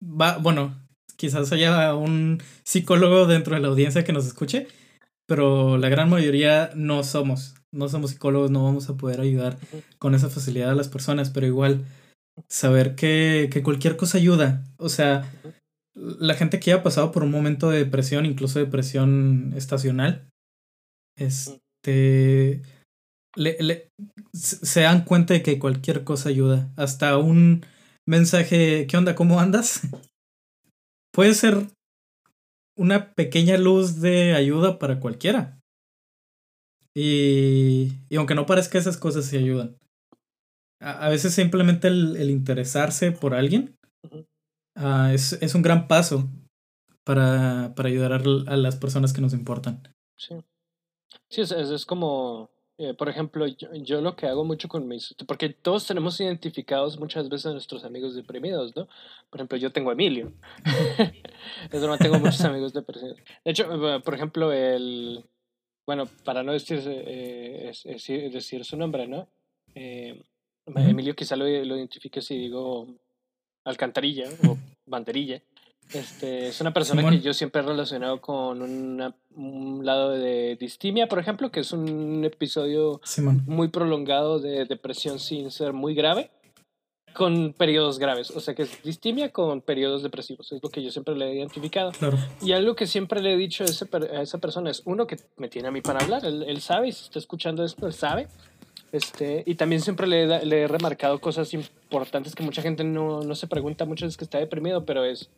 [0.02, 4.68] va, bueno, quizás haya un psicólogo dentro de la audiencia que nos escuche,
[5.26, 7.54] pero la gran mayoría no somos.
[7.72, 9.56] No somos psicólogos, no vamos a poder ayudar
[9.98, 11.86] con esa facilidad a las personas, pero igual
[12.48, 14.64] saber que, que cualquier cosa ayuda.
[14.76, 15.32] O sea,
[15.94, 20.28] la gente que ha pasado por un momento de depresión, incluso depresión estacional,
[21.16, 22.62] este,
[23.36, 23.90] le,
[24.32, 26.72] se dan cuenta de que cualquier cosa ayuda.
[26.76, 27.64] Hasta un
[28.06, 29.14] mensaje, ¿qué onda?
[29.14, 29.82] ¿Cómo andas?
[31.12, 31.66] Puede ser
[32.76, 35.60] una pequeña luz de ayuda para cualquiera.
[36.94, 39.76] Y, y aunque no parezca, esas cosas sí ayudan.
[40.82, 43.76] A, veces simplemente el, interesarse por alguien
[44.10, 46.30] uh, es, es, un gran paso
[47.04, 49.82] para, para ayudar a, las personas que nos importan.
[50.16, 50.36] Sí,
[51.28, 52.50] sí es, es, como
[52.82, 55.14] eh, por ejemplo, yo, yo, lo que hago mucho con mis...
[55.26, 58.88] Porque todos tenemos identificados muchas veces a nuestros amigos deprimidos, ¿no?
[59.28, 60.32] Por ejemplo, yo tengo a Emilio.
[61.70, 63.18] es broma, tengo muchos amigos deprimidos.
[63.44, 65.22] De hecho, eh, por ejemplo, el...
[65.84, 67.70] Bueno, para no decir, eh,
[68.32, 69.28] decir su nombre, ¿no?
[69.74, 70.22] Eh,
[70.64, 72.86] Emilio quizá lo, lo identifique si digo
[73.64, 75.42] alcantarilla o banderilla.
[75.92, 81.18] Este, es una persona que yo siempre he relacionado con un lado de distimia, por
[81.18, 83.00] ejemplo, que es un episodio
[83.46, 86.30] muy prolongado de depresión sin ser muy grave,
[87.12, 88.30] con periodos graves.
[88.30, 90.52] O sea que es distimia con periodos depresivos.
[90.52, 91.92] Es lo que yo siempre le he identificado.
[92.40, 95.48] Y algo que siempre le he dicho a, a, esa persona es, uno, que me
[95.48, 96.24] tiene a mí para hablar.
[96.24, 98.28] Él, él sabe, y si está escuchando esto, él sabe.
[98.92, 103.34] Este, y también siempre le, le, he remarcado cosas importantes que mucha gente no, no
[103.36, 105.30] se pregunta muchas veces que está deprimido, pero es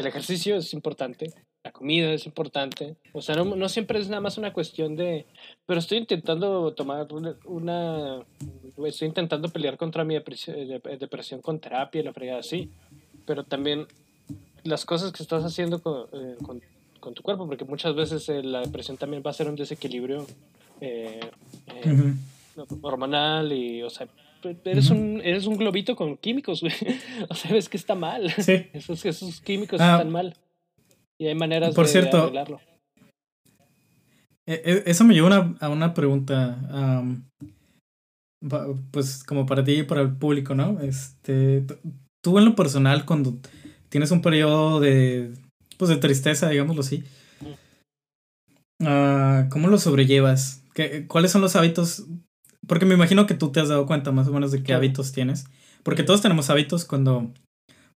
[0.00, 1.32] el ejercicio es importante,
[1.62, 2.96] la comida es importante.
[3.12, 5.26] O sea, no, no, siempre es nada más una cuestión de...
[5.66, 7.06] Pero estoy intentando tomar
[7.44, 8.24] una...
[8.84, 12.70] Estoy intentando pelear contra mi depresión, con terapia y la fregada así.
[13.26, 13.86] Pero también
[14.64, 16.62] las cosas que estás haciendo con, eh, con,
[16.98, 20.26] con tu cuerpo, porque muchas veces eh, la depresión también va a ser un desequilibrio
[20.80, 21.20] eh,
[22.80, 24.08] hormonal y, o sea,
[24.64, 26.72] eres, un, eres un globito con químicos, güey.
[27.28, 28.30] O sea, ves que está mal.
[28.30, 28.66] Sí.
[28.72, 29.92] Esos, esos químicos ah.
[29.92, 30.36] están mal.
[31.18, 32.60] Y hay maneras por de cierto, arreglarlo.
[34.46, 36.58] E, e, eso me lleva a una pregunta.
[38.90, 40.80] pues como para ti y para el público, ¿no?
[40.80, 41.64] Este,
[42.22, 43.38] tú en lo personal, cuando
[43.90, 45.34] tienes un periodo de,
[45.76, 47.04] pues de tristeza, digámoslo así,
[48.80, 50.64] uh, ¿cómo lo sobrellevas?
[50.74, 52.06] ¿Qué, ¿Cuáles son los hábitos
[52.70, 55.10] porque me imagino que tú te has dado cuenta más o menos de qué hábitos
[55.10, 55.46] tienes.
[55.82, 57.32] Porque todos tenemos hábitos cuando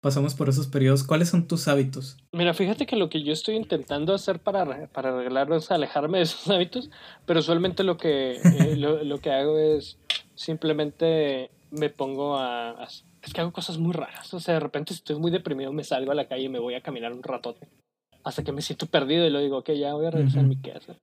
[0.02, 1.04] pasamos por esos periodos.
[1.04, 2.18] ¿Cuáles son tus hábitos?
[2.32, 6.24] Mira, fíjate que lo que yo estoy intentando hacer para, para arreglarlo es alejarme de
[6.24, 6.90] esos hábitos,
[7.28, 10.00] pero usualmente lo que, eh, lo, que hago es
[10.34, 12.88] simplemente me pongo a,
[13.22, 14.34] Es que hago cosas muy raras.
[14.34, 16.58] O sea, de repente si estoy muy deprimido me salgo a la calle y me
[16.58, 17.68] voy a caminar un ratote.
[18.24, 20.60] Hasta que me siento perdido y lo digo, ok, ya voy a regresar a mi
[20.60, 20.98] casa.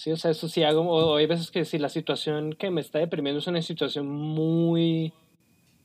[0.00, 0.80] Sí, o sea, eso sí hago.
[0.80, 5.12] O hay veces que si la situación que me está deprimiendo es una situación muy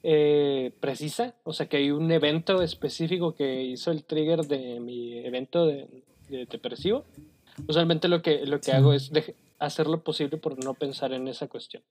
[0.04, 5.17] eh, precisa, o sea, que hay un evento específico que hizo el trigger de mi
[5.17, 7.04] evento de, depresivo,
[7.67, 9.12] usualmente lo que, lo que hago es
[9.60, 11.84] hacer lo posible por no pensar en esa cuestión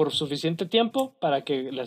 [0.00, 1.84] por suficiente tiempo para que, la,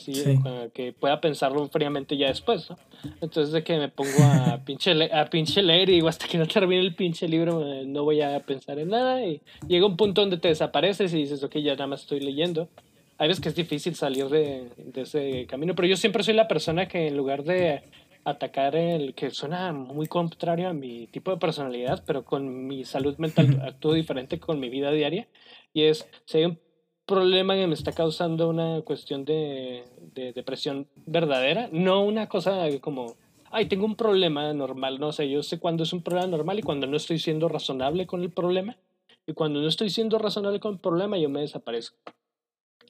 [0.72, 2.78] que pueda pensarlo fríamente ya después, ¿no?
[3.22, 6.46] Entonces de que me pongo a pinche, a pinche leer y digo, hasta que no
[6.46, 10.22] termine el pinche libro eh, no voy a pensar en nada y llega un punto
[10.22, 12.70] donde te desapareces y dices, ok, ya nada más estoy leyendo.
[13.18, 16.48] Hay veces que es difícil salir de, de ese camino, pero yo siempre soy la
[16.48, 17.82] persona que en lugar de
[18.26, 23.18] atacar el que suena muy contrario a mi tipo de personalidad, pero con mi salud
[23.18, 25.28] mental actúo diferente con mi vida diaria.
[25.74, 26.60] Y es, si hay un
[27.06, 33.16] problema que me está causando una cuestión de, depresión verdadera, no una cosa como,
[33.52, 36.64] ay, tengo un problema normal, no sé, yo sé cuándo es un problema normal y
[36.64, 38.78] cuando no estoy siendo razonable con el problema.
[39.26, 41.96] Y cuando no estoy siendo razonable con el problema, yo me desaparezco.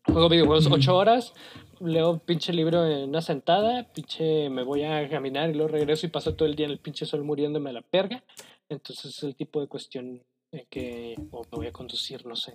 [0.06, 1.34] Juego videojuegos ocho horas,
[1.80, 6.10] leo pinche libro en una sentada, pinche me voy a caminar y luego regreso y
[6.10, 8.24] paso todo el día en el pinche sol muriéndome a la perga.
[8.68, 10.24] Entonces es el tipo de cuestión
[10.70, 12.54] que o me voy a conducir, no sé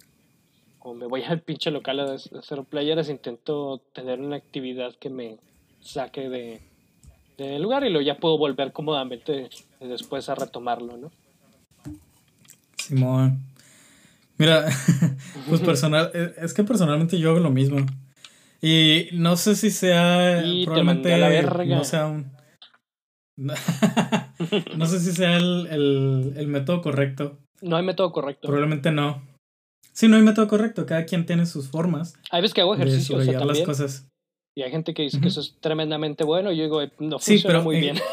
[0.88, 5.38] o me voy al pinche local a hacer playeras, intento tener una actividad que me
[5.80, 6.60] saque de
[7.38, 9.48] del lugar y luego ya puedo volver cómodamente
[9.78, 11.12] después a retomarlo, ¿no?
[12.76, 13.38] Simón.
[14.38, 14.66] Mira,
[15.48, 17.78] pues personal, eh, es que personalmente yo hago lo mismo.
[18.60, 21.16] Y no sé si sea probablemente
[21.66, 22.38] no sea un
[24.76, 27.38] no sé si sea el, el, método correcto.
[27.62, 28.48] No hay método correcto.
[28.48, 29.22] Probablemente no.
[29.98, 30.86] Sí, no hay método correcto.
[30.86, 32.14] Cada quien tiene sus formas.
[32.30, 33.18] Hay veces que hago ejercicio.
[33.18, 34.08] De las cosas.
[34.56, 36.52] Y hay gente que dice que eso es tremendamente bueno.
[36.52, 37.98] Yo digo, no funciona muy bien.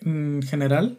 [0.00, 0.98] En general.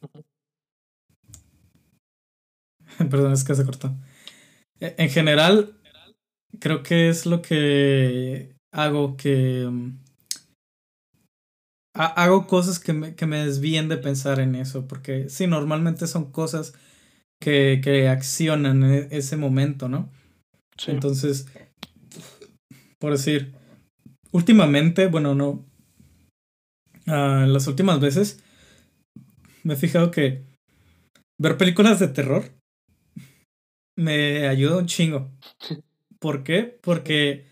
[3.10, 3.92] Perdón, es que se cortó.
[4.78, 5.80] E, en general,
[6.60, 9.98] creo que es lo que hago que mm,
[11.94, 16.30] hago cosas que me, que me desvíen de pensar en eso, porque sí, normalmente son
[16.30, 16.74] cosas
[17.44, 20.10] que, que accionan en ese momento, ¿no?
[20.86, 21.46] Entonces,
[22.98, 23.54] por decir,
[24.32, 25.66] últimamente, bueno, no,
[27.06, 28.42] uh, las últimas veces
[29.62, 30.42] me he fijado que
[31.38, 32.44] ver películas de terror
[33.96, 35.30] me ayuda un chingo.
[36.18, 36.78] ¿Por qué?
[36.82, 37.50] Porque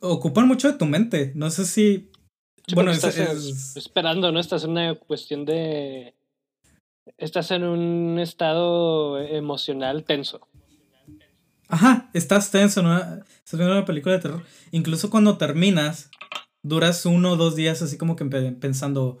[0.00, 1.30] ocupan mucho de tu mente.
[1.36, 2.10] No sé si
[2.74, 3.16] bueno, estás
[3.76, 4.40] esperando, ¿no?
[4.40, 6.14] Estás en una cuestión de...
[7.18, 10.48] Estás en un estado emocional tenso.
[11.68, 12.96] Ajá, estás tenso, ¿no?
[12.98, 14.42] Estás viendo una película de terror.
[14.70, 16.10] Incluso cuando terminas,
[16.62, 19.18] duras uno o dos días así como que pensando,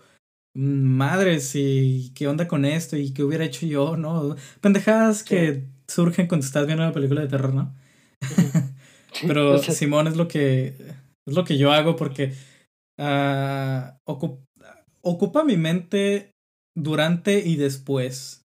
[0.54, 4.36] madres, y qué onda con esto, y qué hubiera hecho yo, ¿no?
[4.60, 7.74] Pendejadas que surgen cuando estás viendo una película de terror, ¿no?
[9.26, 10.76] Pero Simón es lo que
[11.26, 12.34] es lo que yo hago porque
[12.98, 13.92] uh,
[15.02, 16.31] ocupa mi mente
[16.74, 18.44] durante y después.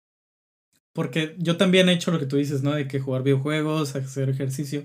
[0.95, 2.73] Porque yo también he hecho lo que tú dices, ¿no?
[2.73, 4.85] De que jugar videojuegos, hacer ejercicio.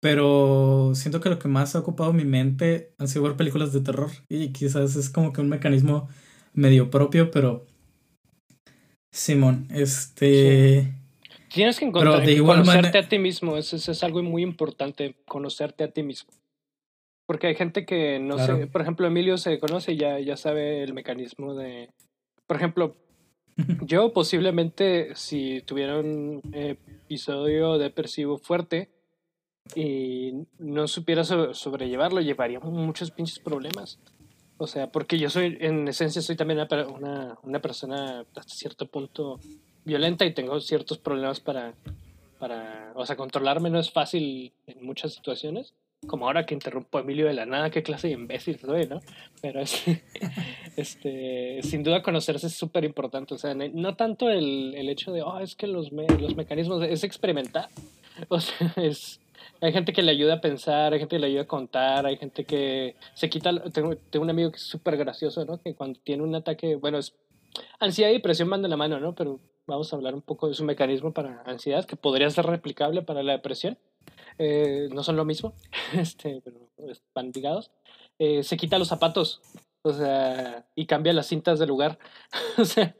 [0.00, 3.80] Pero siento que lo que más ha ocupado mi mente han sido ver películas de
[3.80, 4.10] terror.
[4.28, 6.08] Y quizás es como que un mecanismo
[6.54, 7.64] medio propio, pero.
[9.12, 10.92] Simón, este.
[11.52, 13.56] Tienes que encontrar conocerte a ti mismo.
[13.56, 16.32] Eso, eso, es algo muy importante, conocerte a ti mismo.
[17.26, 20.82] Porque hay gente que no sé, por ejemplo, Emilio se conoce y ya, ya sabe
[20.82, 21.90] el mecanismo de.
[22.46, 22.96] Por ejemplo,
[23.82, 28.90] yo posiblemente si tuviera un episodio depresivo fuerte
[29.74, 33.98] y no supiera sobrellevarlo, llevaría muchos pinches problemas.
[34.58, 36.60] O sea, porque yo soy, en esencia, soy también
[36.94, 39.40] una, una persona hasta cierto punto
[39.84, 41.74] violenta y tengo ciertos problemas para,
[42.38, 45.74] para, o sea, controlarme no es fácil en muchas situaciones
[46.06, 49.00] como ahora que interrumpo a Emilio de la nada, qué clase de imbécil soy, ¿no?
[49.40, 49.82] Pero es,
[50.76, 55.22] este, sin duda conocerse es súper importante, o sea, no tanto el, el hecho de,
[55.22, 57.68] oh, es que los, los mecanismos, es experimentar,
[58.28, 59.20] o sea, es,
[59.60, 62.16] hay gente que le ayuda a pensar, hay gente que le ayuda a contar, hay
[62.16, 65.60] gente que se quita, tengo, tengo un amigo que es súper gracioso, ¿no?
[65.60, 67.14] Que cuando tiene un ataque, bueno, es
[67.78, 69.14] ansiedad y depresión van de la mano, ¿no?
[69.14, 73.02] Pero vamos a hablar un poco de su mecanismo para ansiedad, que podría ser replicable
[73.02, 73.78] para la depresión
[74.38, 75.54] eh, no son lo mismo,
[75.94, 76.68] este, pero
[77.14, 77.70] van ligados.
[78.18, 79.40] Eh, se quita los zapatos,
[79.82, 81.98] o sea, y cambia las cintas de lugar.
[82.58, 82.94] o sea,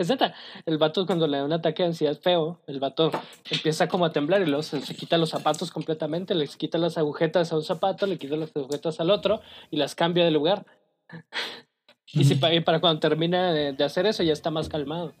[0.00, 3.10] es neta, el vato cuando le da un ataque de ansiedad feo, el vato
[3.50, 7.52] empieza como a temblar y luego se, quita los zapatos completamente, le quita las agujetas
[7.52, 10.64] a un zapato, le quita las agujetas al otro y las cambia de lugar.
[12.06, 15.12] y, si, para cuando termina de, hacer eso ya está más calmado.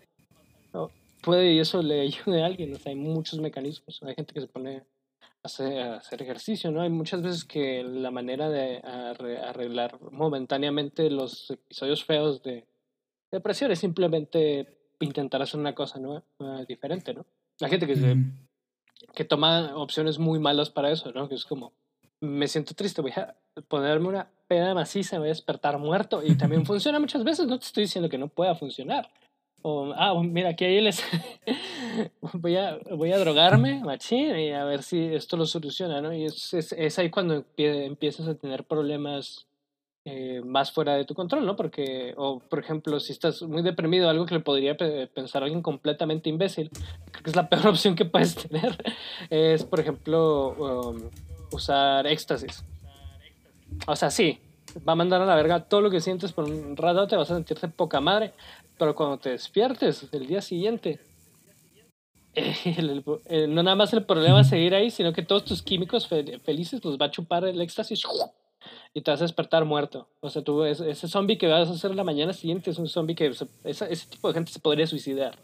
[1.22, 4.40] Puede y eso le ayude a alguien, o sea, hay muchos mecanismos, hay gente que
[4.40, 4.84] se pone
[5.42, 6.82] hacer, hacer ejercicio, ¿no?
[6.82, 12.66] Hay muchas veces que la manera de arreglar momentáneamente los episodios feos de
[13.30, 16.22] depresión es simplemente intentar hacer una cosa ¿no?
[16.40, 17.26] Ah, diferente, ¿no?
[17.58, 18.16] La gente que,
[19.14, 21.28] que toma opciones muy malas para eso, ¿no?
[21.28, 21.72] Que es como,
[22.20, 23.36] me siento triste, voy a
[23.68, 27.66] ponerme una peda maciza, voy a despertar muerto y también funciona muchas veces, no te
[27.66, 29.10] estoy diciendo que no pueda funcionar,
[29.62, 31.02] o, ah, mira, aquí ahí les
[32.32, 36.12] voy, a, voy a drogarme, machín, y a ver si esto lo soluciona, ¿no?
[36.12, 39.46] Y es, es, ahí cuando empiezas a tener problemas
[40.06, 41.56] eh, más fuera de tu control, ¿no?
[41.56, 45.62] Porque, o por ejemplo, si estás muy deprimido, algo que le podría pensar a alguien
[45.62, 46.70] completamente imbécil,
[47.10, 48.76] creo que es la peor opción que puedes tener,
[49.28, 51.10] es, por ejemplo, um,
[51.52, 52.64] usar éxtasis.
[53.86, 54.38] O sea, sí,
[54.86, 57.30] va a mandar a la verga todo lo que sientes por un rato, te vas
[57.30, 58.32] a sentirte poca madre,
[58.78, 61.00] pero cuando te despiertes el día siguiente,
[63.48, 66.98] no nada más el problema es seguir ahí, sino que todos tus químicos felices los
[66.98, 68.02] va a chupar el éxtasis
[68.94, 70.08] y te vas a despertar muerto.
[70.20, 73.14] O sea, tú, ese, zombie que vas a hacer la mañana siguiente es un zombie
[73.14, 75.38] que ese, tipo de gente se podría suicidar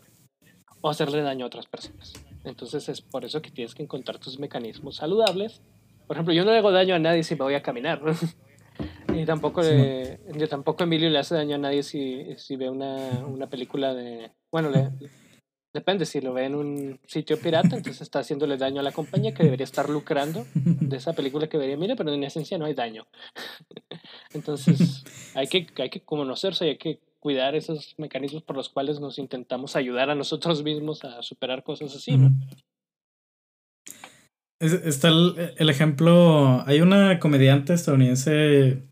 [0.81, 2.13] o hacerle daño a otras personas.
[2.45, 5.63] Entonces es por eso que tienes que encontrar tus mecanismos saludables.
[6.07, 8.01] Por ejemplo, yo no le hago daño a nadie si me voy a caminar.
[9.17, 13.49] Y tampoco, le, tampoco Emilio le hace daño a nadie si, si ve una, una
[13.49, 14.31] película de...
[14.51, 14.91] Bueno, le,
[15.77, 19.35] depende, si lo ve en un sitio pirata, entonces está haciéndole daño a la compañía
[19.35, 22.75] que debería estar lucrando de esa película que vería, mire, pero en esencia no hay
[22.75, 23.07] daño.
[24.33, 29.01] entonces hay que, hay que conocerse y hay que cuidar esos mecanismos por los cuales
[29.01, 32.31] nos intentamos ayudar a nosotros mismos a superar cosas así, ¿no?
[34.59, 38.89] Está el, ejemplo, hay una comediante estadounidense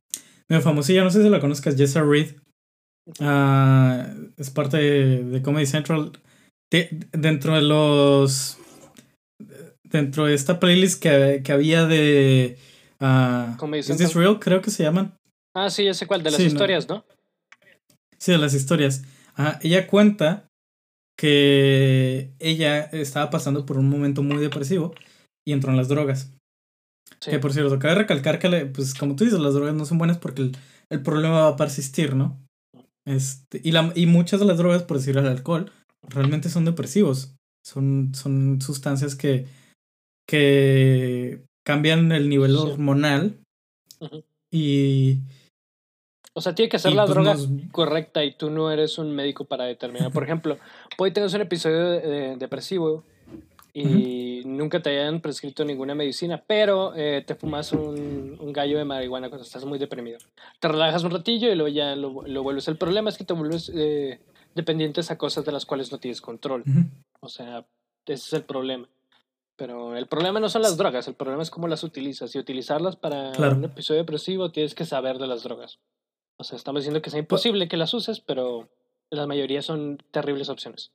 [0.48, 2.36] medio famosilla, no sé si la conozcas, Jessa Reed.
[3.20, 6.12] Ah, es parte de, Comedy Central.
[7.12, 8.58] dentro de los.
[9.82, 12.58] Dentro de esta playlist que, que había de.
[13.00, 14.38] Uh, Comedy Is This Real?
[14.40, 15.16] Creo que se llaman.
[15.54, 17.04] Ah, sí, ya sé cuál, de las historias, ¿no?
[18.18, 19.04] Sí, de las historias.
[19.62, 20.48] Ella cuenta
[21.16, 24.94] que ella estaba pasando por un momento muy depresivo
[25.46, 26.33] y entró en las drogas.
[27.24, 30.18] Que por cierto, cabe recalcar que, pues como tú dices, las drogas no son buenas
[30.18, 30.52] porque
[30.90, 32.38] el, problema va a persistir, ¿no?
[33.06, 35.70] Este, y, la, y muchas de las drogas, por decir el alcohol,
[36.02, 37.34] realmente son depresivos.
[37.64, 39.46] Son, son sustancias que,
[40.28, 43.38] que cambian el nivel hormonal
[44.50, 45.20] y...
[46.36, 47.36] O sea, tiene que ser la pues, droga
[47.70, 50.12] correcta y tú no eres un médico para determinar.
[50.12, 50.58] Por ejemplo,
[50.98, 53.04] puede tener un episodio depresivo
[53.76, 58.84] y nunca te hayan prescrito ninguna medicina, pero eh, te fumas un, un, gallo de
[58.84, 60.18] marihuana cuando estás muy deprimido.
[60.60, 62.68] Te relajas un ratillo y luego ya lo, lo vuelves.
[62.68, 64.20] El problema es que te vuelves eh,
[64.54, 66.62] dependientes a cosas de las cuales no tienes control.
[67.18, 67.66] O sea,
[68.06, 68.88] ese es el problema.
[69.56, 72.32] Pero el problema no son las drogas, el problema es cómo las utilizas.
[72.36, 75.80] Y utilizarlas para un episodio depresivo tienes que saber de las drogas.
[76.36, 78.68] O sea, estamos diciendo que es imposible que las uses, pero
[79.10, 80.92] la mayoría son terribles opciones.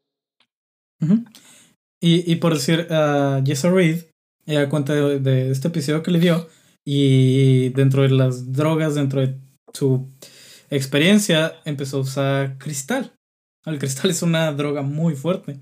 [2.01, 4.05] Y, y por decir, uh, Jessa Reed,
[4.45, 6.47] ella cuenta de, este episodio que le dio,
[6.85, 9.37] y dentro de las drogas, dentro de
[9.73, 10.09] su
[10.69, 13.13] experiencia, empezó a usar cristal.
[13.65, 15.59] El cristal es una droga muy fuerte.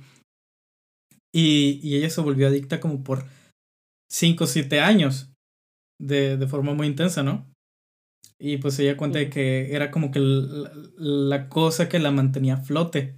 [1.34, 3.26] Y, y ella se volvió adicta como por
[4.10, 5.32] 5 o 7 años,
[6.00, 7.46] de, de forma muy intensa, ¿no?
[8.40, 12.56] Y pues ella cuenta de que era como que la, la cosa que la mantenía
[12.56, 13.16] a flote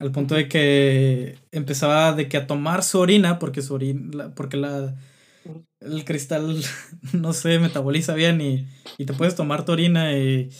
[0.00, 4.56] al punto de que empezaba de que a tomar su orina, porque su orina, porque
[4.56, 4.96] la,
[5.80, 6.56] el cristal,
[7.12, 8.66] no se metaboliza bien y,
[8.98, 10.50] y te puedes tomar tu orina y...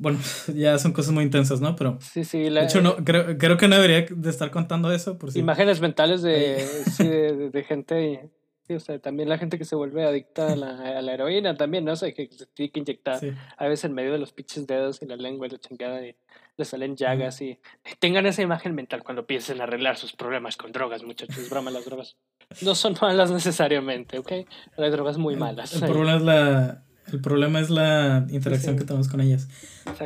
[0.00, 0.18] Bueno,
[0.54, 1.76] ya son cosas muy intensas, ¿no?
[1.76, 1.98] Pero...
[2.00, 2.50] Sí, sí.
[2.50, 5.18] de hecho, no, creo, creo que no debería de estar contando eso.
[5.18, 6.58] Por Imágenes mentales de,
[6.96, 8.28] sí, de, gente...
[8.68, 11.56] Sí, o sea, también la gente que se vuelve adicta a la, a la heroína
[11.56, 11.92] también, ¿no?
[11.92, 13.18] O sea, que se tiene que inyectar
[13.56, 16.14] a veces en medio de los pinches dedos y la lengua y la chingada y
[16.54, 17.58] le salen llagas y
[17.98, 21.48] tengan esa imagen mental cuando piensen arreglar sus problemas con drogas, muchachos.
[21.48, 22.18] Broma, las drogas
[22.60, 24.32] no son malas necesariamente, ¿ok?
[24.76, 25.72] hay drogas muy malas.
[25.72, 29.48] El, problema, es la, el problema es la interacción que tenemos con ellas.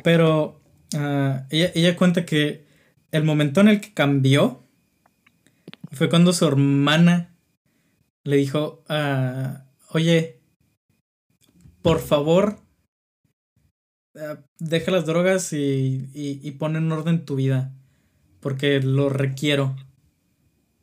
[0.04, 0.60] Pero
[0.94, 2.64] ah, ella, ella cuenta que
[3.10, 4.62] el momento en el que cambió
[5.90, 7.31] fue cuando su hermana
[8.24, 9.58] le dijo, uh,
[9.94, 10.40] oye,
[11.82, 12.62] por favor,
[14.14, 17.72] Ah, deja las drogas y, y, pon en orden tu vida.
[18.40, 19.76] Porque lo requiero.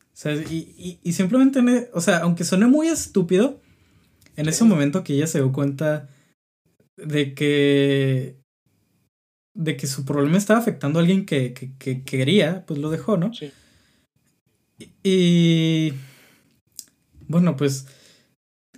[0.01, 3.61] O sea, y, y, simplemente, o sea, aunque suene muy estúpido,
[4.35, 6.09] en ese momento que ella se dio cuenta
[6.97, 8.39] de que
[9.53, 13.33] de que su problema estaba afectando a alguien que, que, quería, pues lo dejó, ¿no?
[13.33, 13.51] Sí.
[15.03, 15.93] Y,
[17.29, 17.87] bueno, pues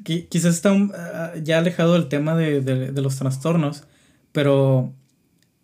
[0.03, 3.87] quizás está ah, ya alejado del tema de, de los trastornos,
[4.31, 4.93] pero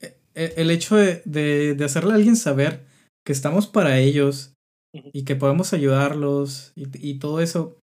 [0.01, 2.85] e, e, el hecho de, de, hacerle a alguien saber
[3.25, 4.53] que estamos para ellos
[5.13, 7.79] y que podemos ayudarlos y, y, todo eso,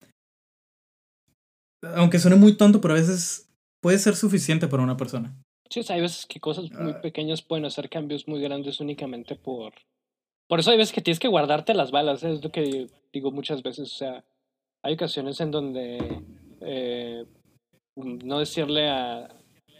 [1.94, 3.50] aunque suene muy tonto, pero a veces
[3.82, 5.36] puede ser suficiente para una persona.
[5.68, 7.00] Sí, o sea, hay veces que cosas muy ah.
[7.00, 9.72] pequeñas pueden hacer cambios muy grandes únicamente por...
[10.48, 13.62] Por eso hay veces que tienes que guardarte las balas, es lo que digo muchas
[13.62, 14.24] veces, o sea,
[14.82, 16.22] hay ocasiones en donde
[16.60, 17.24] eh,
[17.96, 19.28] no decirle a,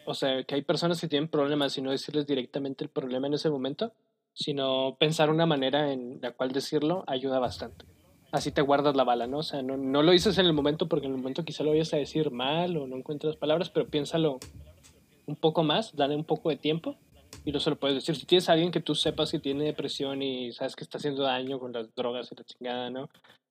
[0.06, 3.34] o sea, que hay personas que tienen problemas y no decirles directamente el problema en
[3.34, 3.92] ese momento,
[4.34, 7.84] sino pensar una manera en la cual decirlo ayuda bastante.
[8.30, 9.38] Así te guardas la bala, ¿no?
[9.38, 11.92] O sea, no, lo dices en el momento porque en el momento quizá lo vayas
[11.92, 14.38] a decir mal o no encuentras palabras, pero piénsalo
[15.26, 16.96] un poco más, dale un poco de tiempo
[17.44, 18.16] y no se lo puedes decir.
[18.16, 21.22] Si tienes a alguien que tú sepas que tiene depresión y sabes que está haciendo
[21.22, 23.10] daño con las drogas y la chingada, ¿no?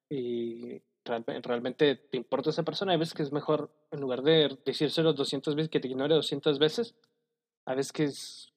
[0.10, 5.14] Y realmente te importa esa persona, hay veces que es mejor, en lugar de decírselo
[5.14, 6.96] 200 veces, que te ignore 200 veces,
[7.66, 8.54] a veces que es,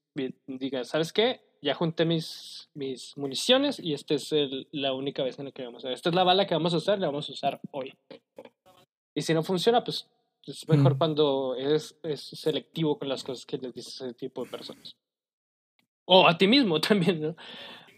[0.47, 1.40] diga, ¿sabes qué?
[1.62, 4.30] Ya junté mis, mis municiones y esta es
[4.70, 6.76] la única vez en la que vamos a Esta es la bala que vamos a
[6.76, 7.95] usar, la vamos a usar hoy.
[9.14, 10.07] Y si no funciona, pues
[10.47, 14.45] Es mejor cuando eres, es selectivo con las cosas que les dices a ese tipo
[14.45, 14.95] de personas.
[16.05, 17.36] O a ti mismo también, ¿no?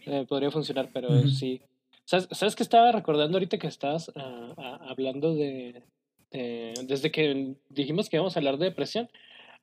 [0.05, 1.61] Eh, podría funcionar, pero sí.
[2.07, 5.83] ¿Sabes, ¿Sabes qué estaba recordando ahorita que estás ah, ah, hablando de,
[6.31, 9.09] Desde que dijimos que íbamos a hablar de depresión,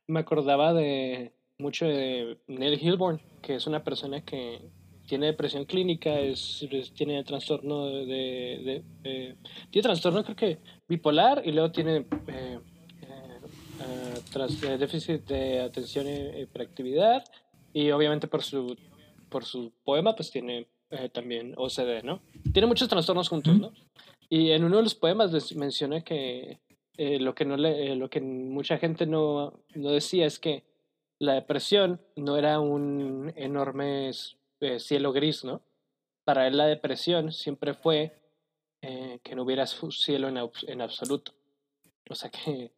[0.05, 4.61] me acordaba de mucho de Neil Hilborn, que es una persona que
[5.07, 8.83] tiene depresión clínica, es, tiene trastorno de,
[9.71, 12.59] tiene trastorno creo que bipolar y luego tiene eh,
[13.01, 17.23] eh, tras, déficit de atención e hiperactividad
[17.73, 18.77] y obviamente por su
[19.29, 20.67] por su poema pues tiene
[20.97, 22.21] eh, también OCD, ¿no?
[22.53, 23.71] Tiene muchos trastornos juntos, ¿no?
[24.29, 26.59] Y en uno de los poemas les menciona que
[26.97, 30.63] lo que no le, lo que mucha gente no, no decía es que
[31.19, 34.11] la depresión no era un enorme
[34.59, 35.61] eh, cielo gris, ¿no?
[36.23, 38.19] Para él la depresión siempre fue
[38.81, 40.37] eh, que no hubiera cielo en,
[40.67, 41.33] en, absoluto.
[42.09, 42.71] O sea que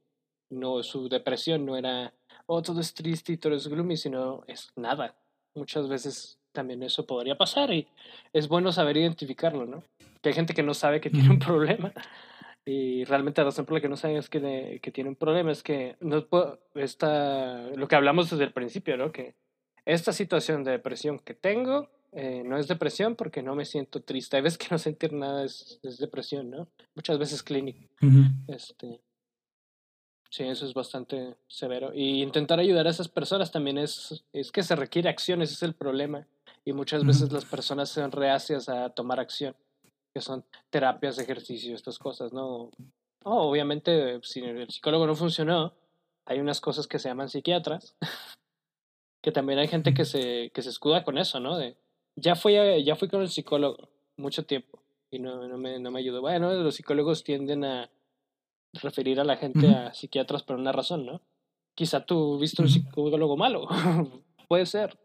[0.49, 2.13] no, su depresión no era,
[2.45, 5.15] oh, todo es triste y todo es gloomy, sino es nada.
[5.55, 7.88] Muchas veces también eso podría pasar y
[8.34, 9.84] es bueno saber identificarlo, ¿no?
[10.24, 11.93] Que hay gente que no sabe que tiene un problema
[12.66, 15.51] y realmente la razón por la que no saben es que, que tiene un problema
[15.51, 16.28] es que no
[16.74, 19.12] está lo que hablamos desde el principio, ¿no?
[19.12, 19.36] Que
[19.86, 24.38] esta situación de depresión que tengo eh, no es depresión porque no me siento triste.
[24.38, 26.68] Hay veces que no sentir nada es, depresión, ¿no?
[26.95, 27.88] Muchas veces clínico.
[28.47, 28.99] este,
[30.30, 31.91] sí, eso es bastante severo.
[31.93, 35.64] Y intentar ayudar a esas personas también es, es que se requiere acción, ese es
[35.64, 36.28] el problema.
[36.68, 39.55] Y muchas veces las personas son reacias a tomar acción
[40.13, 42.72] que son terapias, ejercicio, estas cosas, ¿no?
[43.24, 45.74] obviamente, si el psicólogo no funcionó,
[46.26, 47.95] hay unas cosas que se llaman psiquiatras,
[49.24, 51.57] que también hay gente que se, que se escuda con eso, ¿no?
[51.57, 51.78] De,
[52.18, 53.88] ya fui, ya fui con el psicólogo
[54.18, 56.20] mucho tiempo y no, no, me, no me ayudó.
[56.20, 57.89] Bueno, los psicólogos tienden a
[58.74, 61.22] referir a la gente a psiquiatras por una razón, ¿no?
[61.76, 63.70] Quizá tú viste un psicólogo malo,
[64.49, 64.99] puede ser.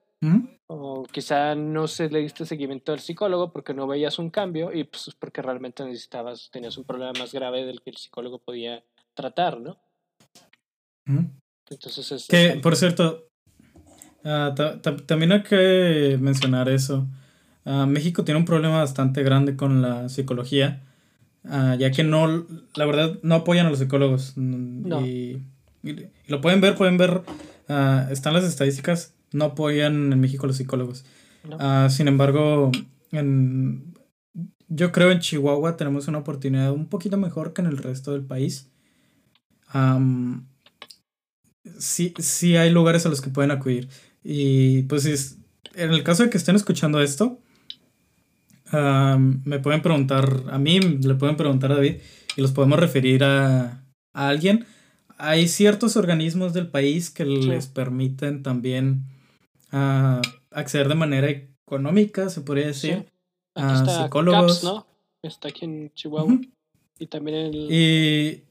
[0.74, 4.84] O quizá no se le diste seguimiento al psicólogo porque no veías un cambio y
[4.84, 9.60] pues porque realmente necesitabas, tenías un problema más grave del que el psicólogo podía tratar,
[9.60, 9.78] ¿no?
[11.68, 12.26] Entonces es...
[12.26, 13.28] Que, por cierto,
[14.24, 14.54] ah,
[15.06, 17.06] también hay que mencionar eso.
[17.66, 20.80] Ah, México tiene un problema bastante grande con la psicología,
[21.44, 22.46] ah, ya que no,
[22.76, 24.32] la verdad, no apoyan a los psicólogos.
[24.38, 25.42] Y,
[26.28, 27.20] lo pueden ver, pueden ver,
[28.08, 31.04] están las estadísticas no apoyan en México los psicólogos.
[31.58, 32.70] Ah, sin embargo,
[33.10, 33.94] en,
[34.68, 38.24] yo creo en Chihuahua tenemos una oportunidad un poquito mejor que en el resto del
[38.24, 38.70] país.
[41.78, 43.88] sí, sí hay lugares a los que pueden acudir.
[44.24, 45.36] Y pues
[45.74, 47.40] en el caso de que estén escuchando esto,
[48.72, 51.96] me pueden preguntar a mí, le pueden preguntar a David
[52.36, 54.64] y los podemos referir a, a alguien.
[55.18, 59.04] Hay ciertos organismos del país que les permiten también
[59.72, 60.20] a
[60.50, 63.06] acceder de manera económica, se podría decir,
[63.54, 64.62] a psicólogos.
[64.62, 64.86] ¿no?
[65.22, 66.38] Está aquí en Chihuahua.
[66.98, 67.72] Y también el...
[67.72, 68.44] Y,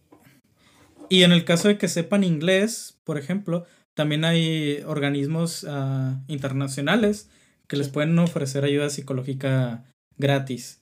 [1.09, 7.29] y en el caso de que sepan inglés, por ejemplo, también hay organismos uh, internacionales
[7.67, 9.85] que les pueden ofrecer ayuda psicológica
[10.17, 10.81] gratis.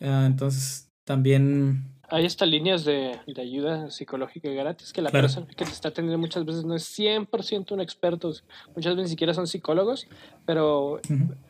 [0.00, 5.64] Uh, entonces, también hay estas líneas de, de, ayuda psicológica gratis que la persona que
[5.64, 8.32] te está atendiendo muchas veces no es 100% un experto,
[8.74, 10.06] muchas veces ni siquiera son psicólogos,
[10.44, 11.00] pero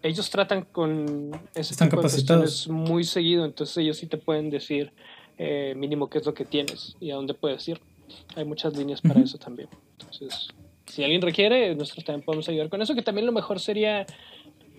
[0.02, 2.68] ellos tratan con ese Están tipo capacitados.
[2.68, 4.92] muy seguido, entonces ellos sí te pueden decir
[5.38, 7.80] eh, mínimo qué es lo que tienes y a dónde puedes ir.
[8.36, 9.68] Hay muchas líneas para eso también.
[9.98, 10.48] Entonces,
[10.86, 14.06] si alguien requiere, nosotros también podemos ayudar con eso, que también lo mejor sería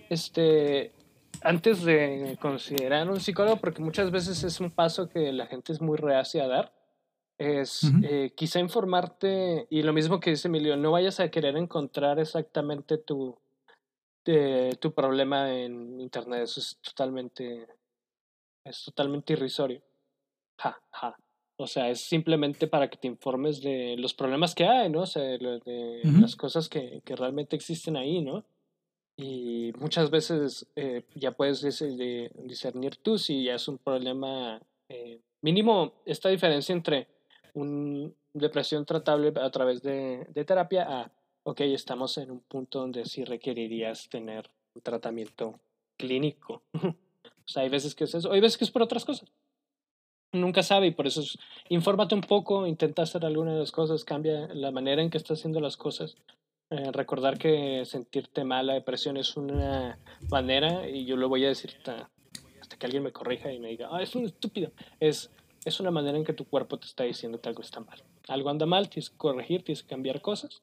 [0.08, 0.92] este
[1.42, 5.80] antes de considerar un psicólogo, porque muchas veces es un paso que la gente es
[5.80, 6.72] muy reacia a dar,
[7.38, 12.18] es eh, quizá informarte, y lo mismo que dice Emilio, no vayas a querer encontrar
[12.18, 13.38] exactamente tu,
[14.26, 17.68] eh, tu problema en Internet, eso es totalmente,
[18.64, 19.80] es totalmente irrisorio.
[20.58, 21.16] Ja, ja.
[21.60, 25.02] O sea, es simplemente para que te informes de los problemas que hay, ¿no?
[25.02, 28.44] O sea, de, las cosas que, que realmente existen ahí, ¿no?
[29.20, 35.94] Y muchas veces eh, ya puedes discernir tú si ya es un problema eh, mínimo
[36.06, 37.08] esta diferencia entre
[37.54, 41.12] una depresión tratable a través de, de, terapia a,
[41.42, 45.58] ok, estamos en un punto donde sí requerirías tener un tratamiento
[45.96, 46.62] clínico.
[46.74, 46.94] o
[47.44, 49.28] sea, hay veces que es eso, hay veces que es por otras cosas.
[50.30, 51.36] Nunca sabe y por eso es,
[51.70, 55.40] infórmate un poco, intenta hacer alguna de las cosas, cambia la manera en que estás
[55.40, 56.16] haciendo las cosas
[56.70, 59.98] eh, recordar que sentirte mal, la depresión es una
[60.30, 62.10] manera, y yo lo voy a decir hasta,
[62.78, 64.70] que alguien me corrija y me diga, ah, es un estúpido.
[65.00, 65.30] Es,
[65.64, 68.02] es una manera en que tu cuerpo te está diciendo que algo está mal.
[68.28, 70.62] algo anda mal, tienes que corregir, tienes que cambiar cosas.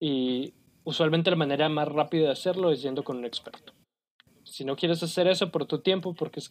[0.00, 0.54] Y
[0.84, 3.72] usualmente la manera más rápida de hacerlo es yendo con un experto.
[4.44, 6.50] Si no quieres hacer eso por tu tiempo, porque es,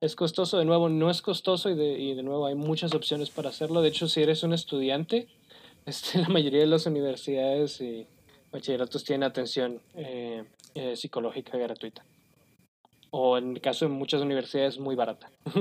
[0.00, 3.30] es costoso, de nuevo, no es costoso y de, y de nuevo hay muchas opciones
[3.30, 3.82] para hacerlo.
[3.82, 5.28] De hecho, si eres un estudiante,
[5.86, 8.06] este, la mayoría de las universidades y
[8.52, 12.04] bachilleratos tienen atención eh, eh, psicológica gratuita.
[13.10, 15.30] O en el caso de muchas universidades, muy barata.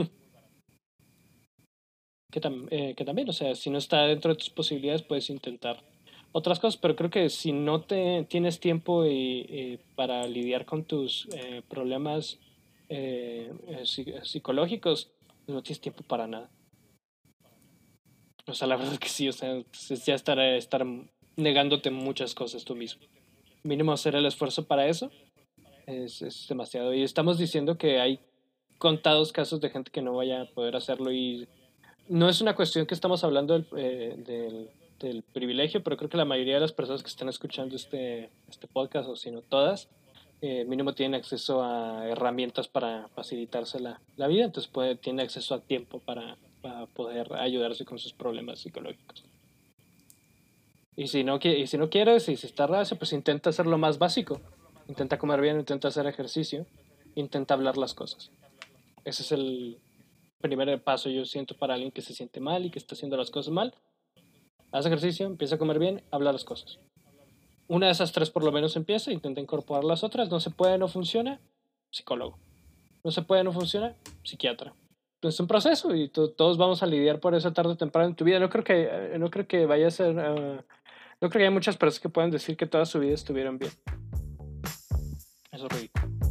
[2.31, 5.83] que, eh, que también, o sea, si no está dentro de tus posibilidades, puedes intentar
[6.31, 11.27] otras cosas, pero creo que si no te tienes tiempo y, para lidiar con tus
[11.69, 12.39] problemas
[14.23, 15.11] psicológicos,
[15.45, 16.49] no tienes tiempo para nada.
[18.45, 19.55] O sea, la verdad es que sí, o sea,
[19.89, 20.85] es ya estar, estar
[21.35, 23.03] negándote muchas cosas tú mismo.
[23.63, 25.09] Mínimo hacer el esfuerzo para eso
[25.87, 26.93] es, es demasiado.
[26.93, 28.19] Y estamos diciendo que hay
[28.77, 31.47] contados casos de gente que no vaya a poder hacerlo y
[32.09, 34.69] no es una cuestión que estamos hablando del, eh,
[34.99, 38.67] del, privilegio, pero creo que la mayoría de las personas que están escuchando este, este
[38.67, 39.89] podcast, o si no todas,
[40.41, 45.55] eh, mínimo tienen acceso a herramientas para facilitarse la, la vida, entonces puede, tienen acceso
[45.55, 49.23] a tiempo para, para, poder ayudarse con sus problemas psicológicos.
[50.95, 53.77] Y si no, y si no quieres, y si está raso, pues intenta hacer lo
[53.77, 54.41] más básico.
[54.87, 56.65] Intenta comer bien, intenta hacer ejercicio,
[57.15, 58.31] intenta hablar las cosas.
[59.05, 59.77] Ese es el,
[60.43, 63.31] primer paso yo siento para alguien que se siente mal y que está haciendo las
[63.31, 63.73] cosas mal.
[64.73, 66.79] Haz ejercicio, empieza a comer bien, habla las cosas.
[67.69, 70.29] Una de esas tres por lo menos empieza, intenta incorporar las otras.
[70.29, 71.39] No se puede, no funciona,
[71.91, 72.37] psicólogo.
[73.05, 74.73] No se puede, no funciona, psiquiatra.
[75.29, 78.25] Es un proceso y todos vamos a lidiar por eso tarde o temprano en tu
[78.25, 78.39] vida.
[78.39, 80.15] No creo que, eh, no creo que vaya a ser...
[80.17, 80.59] Eh,
[81.21, 83.71] no creo que haya muchas personas que puedan decir que toda su vida estuvieron bien.
[85.51, 86.22] Eso es ridículo.